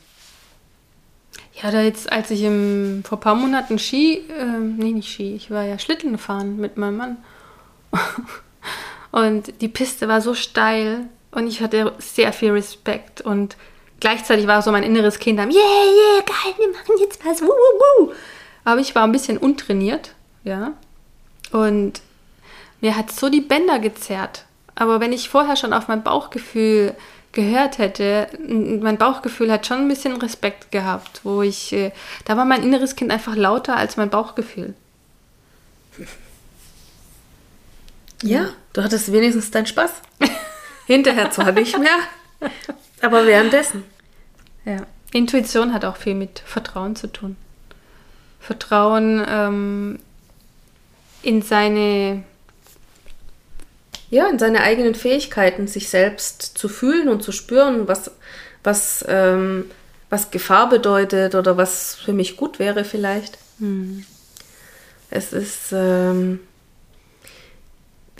Ja, 1.62 1.70
da 1.70 1.82
jetzt, 1.82 2.10
als 2.10 2.30
ich 2.30 2.42
im, 2.42 3.02
vor 3.06 3.18
ein 3.18 3.20
paar 3.20 3.34
Monaten 3.34 3.78
Ski, 3.78 4.24
äh, 4.28 4.58
nee, 4.58 4.92
nicht 4.92 5.12
Ski, 5.12 5.34
ich 5.34 5.50
war 5.50 5.64
ja 5.64 5.78
Schlitten 5.78 6.18
fahren 6.18 6.56
mit 6.56 6.76
meinem 6.76 6.96
Mann. 6.96 7.16
und 9.12 9.60
die 9.60 9.68
Piste 9.68 10.08
war 10.08 10.20
so 10.20 10.34
steil 10.34 11.08
und 11.30 11.46
ich 11.46 11.60
hatte 11.60 11.92
sehr 11.98 12.32
viel 12.32 12.50
Respekt 12.50 13.20
und 13.20 13.56
gleichzeitig 14.00 14.46
war 14.46 14.62
so 14.62 14.72
mein 14.72 14.82
inneres 14.82 15.18
Kind 15.18 15.38
am, 15.38 15.50
yeah, 15.50 15.60
yeah, 15.60 16.24
geil, 16.24 16.54
wir 16.58 16.72
machen 16.72 16.96
jetzt 16.98 17.24
was, 17.24 17.40
wuh, 17.40 17.46
wuh, 17.46 18.06
wuh. 18.06 18.12
Aber 18.64 18.80
ich 18.80 18.94
war 18.94 19.04
ein 19.04 19.12
bisschen 19.12 19.38
untrainiert, 19.38 20.14
ja. 20.42 20.72
Und 21.52 22.00
mir 22.80 22.96
hat 22.96 23.12
so 23.12 23.28
die 23.28 23.40
Bänder 23.40 23.78
gezerrt. 23.78 24.44
Aber 24.74 25.00
wenn 25.00 25.12
ich 25.12 25.28
vorher 25.28 25.56
schon 25.56 25.72
auf 25.72 25.88
mein 25.88 26.02
Bauchgefühl 26.02 26.94
gehört 27.32 27.78
hätte, 27.78 28.28
mein 28.48 28.98
Bauchgefühl 28.98 29.50
hat 29.50 29.66
schon 29.66 29.78
ein 29.78 29.88
bisschen 29.88 30.16
Respekt 30.16 30.70
gehabt, 30.70 31.20
wo 31.24 31.42
ich, 31.42 31.72
äh, 31.72 31.92
da 32.24 32.36
war 32.36 32.44
mein 32.44 32.62
inneres 32.62 32.96
Kind 32.96 33.10
einfach 33.10 33.36
lauter 33.36 33.76
als 33.76 33.96
mein 33.96 34.10
Bauchgefühl. 34.10 34.74
Ja, 38.22 38.48
du 38.72 38.82
hattest 38.82 39.12
wenigstens 39.12 39.50
deinen 39.50 39.66
Spaß. 39.66 39.90
Hinterher 40.86 41.30
zwar 41.30 41.52
nicht 41.52 41.78
mehr, 41.78 41.98
aber 43.02 43.26
währenddessen. 43.26 43.84
Ja. 44.64 44.78
Intuition 45.12 45.74
hat 45.74 45.84
auch 45.84 45.96
viel 45.96 46.14
mit 46.14 46.40
Vertrauen 46.40 46.96
zu 46.96 47.06
tun. 47.08 47.36
Vertrauen 48.40 49.24
ähm, 49.28 49.98
in 51.22 51.42
seine, 51.42 52.24
Ja, 54.10 54.28
in 54.28 54.38
seine 54.38 54.62
eigenen 54.62 54.94
Fähigkeiten, 54.94 55.66
sich 55.66 55.88
selbst 55.88 56.42
zu 56.42 56.68
fühlen 56.68 57.08
und 57.08 57.22
zu 57.22 57.32
spüren, 57.32 57.88
was, 57.88 58.10
was, 58.62 59.04
ähm, 59.08 59.70
was 60.10 60.30
Gefahr 60.30 60.68
bedeutet 60.68 61.34
oder 61.34 61.56
was 61.56 61.94
für 61.94 62.12
mich 62.12 62.36
gut 62.36 62.58
wäre 62.58 62.84
vielleicht. 62.84 63.38
Hm. 63.58 64.04
Es 65.10 65.32
ist, 65.32 65.72
ähm, 65.72 66.40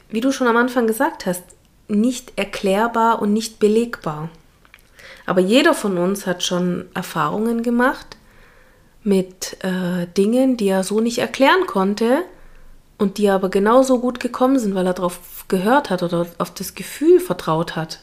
wie 0.08 0.20
du 0.20 0.32
schon 0.32 0.46
am 0.46 0.56
Anfang 0.56 0.86
gesagt 0.86 1.26
hast, 1.26 1.42
nicht 1.88 2.32
erklärbar 2.36 3.20
und 3.20 3.32
nicht 3.32 3.58
belegbar. 3.58 4.30
Aber 5.26 5.40
jeder 5.40 5.74
von 5.74 5.98
uns 5.98 6.26
hat 6.26 6.42
schon 6.42 6.86
Erfahrungen 6.94 7.62
gemacht 7.62 8.16
mit 9.02 9.56
äh, 9.62 10.06
Dingen, 10.16 10.56
die 10.56 10.68
er 10.68 10.84
so 10.84 11.00
nicht 11.00 11.18
erklären 11.18 11.66
konnte 11.66 12.22
und 13.04 13.18
die 13.18 13.28
aber 13.28 13.50
genauso 13.50 14.00
gut 14.00 14.18
gekommen 14.18 14.58
sind, 14.58 14.74
weil 14.74 14.86
er 14.86 14.94
darauf 14.94 15.44
gehört 15.48 15.90
hat 15.90 16.02
oder 16.02 16.26
auf 16.38 16.54
das 16.54 16.74
Gefühl 16.74 17.20
vertraut 17.20 17.76
hat. 17.76 18.00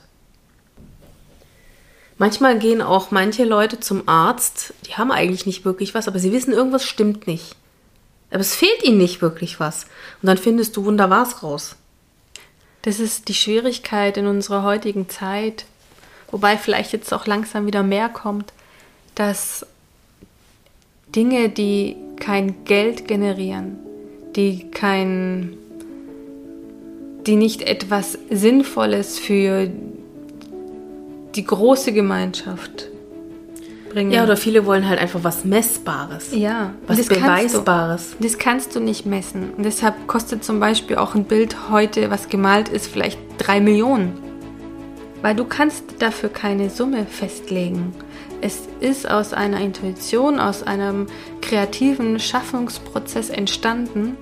Manchmal 2.20 2.60
gehen 2.60 2.84
auch 2.84 3.10
manche 3.10 3.44
Leute 3.44 3.80
zum 3.80 4.08
Arzt, 4.08 4.76
die 4.86 4.94
haben 4.94 5.12
eigentlich 5.12 5.48
nicht 5.48 5.66
wirklich 5.66 5.96
was, 5.96 6.08
aber 6.08 6.20
sie 6.20 6.32
wissen, 6.32 6.54
irgendwas 6.54 6.86
stimmt 6.86 7.26
nicht. 7.26 7.56
Aber 8.30 8.42
es 8.42 8.56
fehlt 8.56 8.84
ihnen 8.84 9.00
nicht 9.00 9.24
wirklich 9.24 9.60
was. 9.60 9.86
Und 10.22 10.28
dann 10.28 10.38
findest 10.38 10.78
du 10.78 10.86
wunderbar's 10.86 11.42
raus. 11.42 11.76
Das 12.84 13.00
ist 13.00 13.28
die 13.28 13.34
Schwierigkeit 13.34 14.18
in 14.18 14.28
unserer 14.28 14.62
heutigen 14.62 15.10
Zeit, 15.10 15.66
wobei 16.30 16.58
vielleicht 16.58 16.94
jetzt 16.94 17.12
auch 17.12 17.26
langsam 17.26 17.66
wieder 17.66 17.82
mehr 17.82 18.08
kommt, 18.08 18.54
dass 19.16 19.66
Dinge, 21.16 21.50
die 21.50 21.96
kein 22.20 22.66
Geld 22.66 23.08
generieren, 23.08 23.80
die 24.36 24.70
kein, 24.72 25.58
die 27.26 27.36
nicht 27.36 27.62
etwas 27.62 28.18
Sinnvolles 28.30 29.20
für 29.20 29.70
die 31.36 31.44
große 31.44 31.94
Gemeinschaft 31.94 32.88
bringen. 33.90 34.12
Ja, 34.12 34.24
oder 34.24 34.38
viele 34.38 34.66
wollen 34.66 34.88
halt 34.88 35.00
einfach 35.00 35.24
was 35.24 35.46
Messbares. 35.46 36.30
Ja, 36.34 36.74
was 36.88 36.98
das 36.98 37.08
Beweisbares. 37.08 38.10
Kannst 38.10 38.20
du, 38.20 38.24
das 38.24 38.38
kannst 38.38 38.76
du 38.76 38.80
nicht 38.80 39.06
messen. 39.06 39.52
Und 39.56 39.64
deshalb 39.64 40.08
kostet 40.08 40.44
zum 40.44 40.60
Beispiel 40.60 40.98
auch 40.98 41.16
ein 41.16 41.26
Bild 41.26 41.70
heute, 41.70 42.10
was 42.10 42.30
gemalt 42.30 42.70
ist, 42.70 42.88
vielleicht 42.88 43.20
drei 43.38 43.60
Millionen. 43.60 44.14
Weil 45.22 45.36
du 45.36 45.46
kannst 45.46 45.84
dafür 46.00 46.30
keine 46.30 46.70
Summe 46.70 47.06
festlegen. 47.06 47.94
Es 48.42 48.62
ist 48.80 49.10
aus 49.10 49.34
einer 49.34 49.62
Intuition, 49.62 50.40
aus 50.40 50.64
einem 50.64 51.06
kreativen 51.42 52.20
Schaffungsprozess 52.20 53.30
entstanden. 53.30 54.18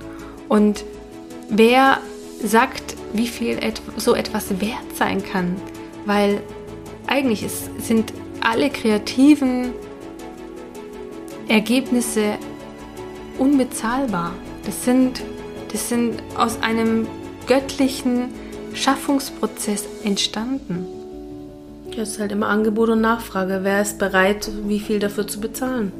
Und 0.49 0.83
wer 1.49 1.99
sagt, 2.43 2.95
wie 3.13 3.27
viel 3.27 3.57
so 3.95 4.15
etwas 4.15 4.61
wert 4.61 4.95
sein 4.95 5.23
kann? 5.23 5.55
Weil 6.05 6.41
eigentlich 7.07 7.43
ist, 7.43 7.69
sind 7.81 8.13
alle 8.41 8.69
kreativen 8.69 9.71
Ergebnisse 11.47 12.37
unbezahlbar. 13.37 14.33
Das 14.65 14.83
sind, 14.83 15.21
das 15.71 15.87
sind 15.87 16.21
aus 16.35 16.61
einem 16.61 17.07
göttlichen 17.47 18.33
Schaffungsprozess 18.73 19.85
entstanden. 20.03 20.98
Ja, 21.99 22.03
es 22.03 22.11
ist 22.11 22.19
halt 22.21 22.31
immer 22.31 22.47
Angebot 22.47 22.87
und 22.87 23.01
Nachfrage. 23.01 23.59
Wer 23.63 23.81
ist 23.81 23.99
bereit, 23.99 24.49
wie 24.65 24.79
viel 24.79 24.99
dafür 24.99 25.27
zu 25.27 25.41
bezahlen? 25.41 25.91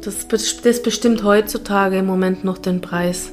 Das, 0.00 0.26
das 0.26 0.82
bestimmt 0.82 1.22
heutzutage 1.22 1.98
im 1.98 2.06
Moment 2.06 2.42
noch 2.42 2.56
den 2.56 2.80
Preis. 2.80 3.30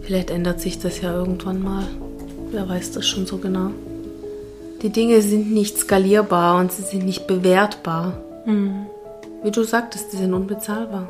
Vielleicht 0.00 0.30
ändert 0.30 0.62
sich 0.62 0.78
das 0.78 1.02
ja 1.02 1.12
irgendwann 1.12 1.62
mal. 1.62 1.86
Wer 2.52 2.66
weiß 2.66 2.92
das 2.92 3.06
schon 3.06 3.26
so 3.26 3.36
genau. 3.36 3.72
Die 4.80 4.88
Dinge 4.88 5.20
sind 5.20 5.52
nicht 5.52 5.76
skalierbar 5.76 6.58
und 6.58 6.72
sie 6.72 6.84
sind 6.84 7.04
nicht 7.04 7.26
bewertbar. 7.26 8.14
Mhm. 8.46 8.86
Wie 9.42 9.50
du 9.50 9.62
sagtest, 9.62 10.10
die 10.14 10.16
sind 10.16 10.32
unbezahlbar. 10.32 11.06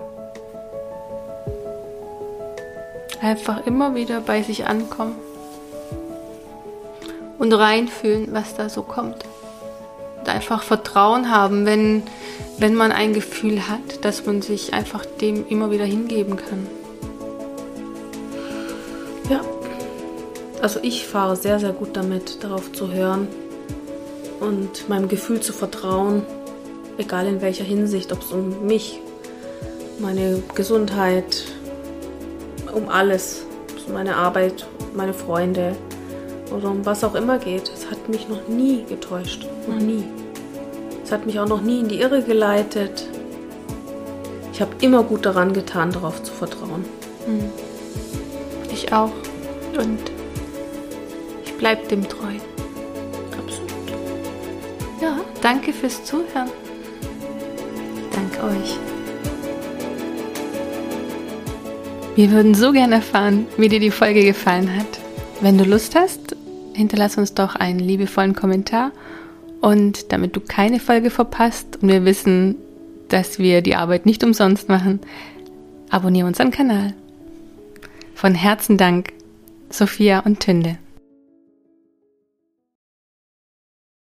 Einfach 3.21 3.65
immer 3.65 3.95
wieder 3.95 4.21
bei 4.21 4.43
sich 4.43 4.67
ankommen 4.67 5.15
und 7.39 7.53
reinfühlen, 7.53 8.29
was 8.33 8.55
da 8.55 8.69
so 8.69 8.83
kommt. 8.83 9.25
Und 10.21 10.29
einfach 10.29 10.63
Vertrauen 10.63 11.31
haben, 11.31 11.67
wenn, 11.67 12.03
wenn 12.59 12.75
man 12.75 12.93
ein 12.93 13.13
Gefühl 13.13 13.69
hat, 13.69 14.05
dass 14.05 14.25
man 14.27 14.43
sich 14.43 14.73
einfach 14.75 15.05
dem 15.05 15.47
immer 15.49 15.71
wieder 15.71 15.85
hingeben 15.85 16.37
kann. 16.37 16.67
Ja, 19.29 19.41
also 20.61 20.81
ich 20.83 21.07
fahre 21.07 21.37
sehr, 21.37 21.59
sehr 21.59 21.73
gut 21.73 21.97
damit, 21.97 22.43
darauf 22.45 22.73
zu 22.73 22.93
hören 22.93 23.29
und 24.41 24.89
meinem 24.89 25.09
Gefühl 25.09 25.41
zu 25.41 25.53
vertrauen, 25.53 26.23
egal 26.99 27.27
in 27.27 27.41
welcher 27.41 27.65
Hinsicht, 27.65 28.13
ob 28.13 28.23
es 28.23 28.33
um 28.33 28.67
mich, 28.67 29.01
meine 29.99 30.43
Gesundheit, 30.55 31.45
um 32.73 32.89
alles, 32.89 33.45
um 33.87 33.95
meine 33.95 34.17
Arbeit, 34.17 34.67
meine 34.95 35.15
Freunde 35.15 35.77
oder 36.53 36.71
um 36.71 36.85
was 36.85 37.05
auch 37.05 37.15
immer 37.15 37.39
geht. 37.39 37.71
Es 37.75 37.91
hat 37.91 38.09
mich 38.09 38.29
noch 38.29 38.49
nie 38.49 38.85
getäuscht, 38.89 39.47
noch 39.69 39.81
nie. 39.81 40.05
Es 41.05 41.13
hat 41.13 41.27
mich 41.27 41.39
auch 41.41 41.49
noch 41.49 41.63
nie 41.63 41.81
in 41.81 41.89
die 41.89 42.01
Irre 42.01 42.23
geleitet. 42.23 43.07
Ich 44.53 44.61
habe 44.61 44.73
immer 44.81 45.03
gut 45.03 45.27
daran 45.27 45.53
getan, 45.53 45.93
darauf 45.93 46.23
zu 46.23 46.33
vertrauen. 46.33 46.85
Hm. 47.27 47.51
Ich 48.73 48.93
auch. 48.93 49.13
Und 49.79 49.99
ich 51.45 51.55
bleibe 51.55 51.87
dem 51.89 52.09
treu. 52.09 52.33
Ja, 55.03 55.19
danke 55.43 55.73
fürs 55.73 56.05
Zuhören. 56.05 56.49
Danke 58.13 58.45
euch. 58.45 58.79
Wir 62.15 62.31
würden 62.31 62.55
so 62.55 62.71
gerne 62.71 62.97
erfahren, 62.97 63.49
wie 63.57 63.69
dir 63.69 63.81
die 63.81 63.91
Folge 63.91 64.23
gefallen 64.23 64.77
hat. 64.77 65.01
Wenn 65.41 65.59
du 65.59 65.65
Lust 65.65 65.97
hast, 65.97 66.37
hinterlass 66.75 67.19
uns 67.19 67.35
doch 67.35 67.55
einen 67.55 67.79
liebevollen 67.79 68.35
Kommentar. 68.35 68.93
Und 69.61 70.13
damit 70.13 70.35
du 70.35 70.41
keine 70.41 70.81
Folge 70.81 71.11
verpasst 71.11 71.79
und 71.81 71.89
wir 71.89 72.05
wissen, 72.05 72.57
dass 73.09 73.39
wir 73.39 73.63
die 73.63 73.77
Arbeit 73.77 74.07
nicht 74.07 74.25
umsonst 74.25 74.69
machen, 74.69 75.01
abonniere 75.91 76.27
unseren 76.27 76.51
Kanal. 76.51 76.95
Von 78.15 78.35
Herzen 78.35 78.77
Dank, 78.77 79.13
Sophia 79.71 80.21
und 80.21 80.41
Tünde. 80.41 80.79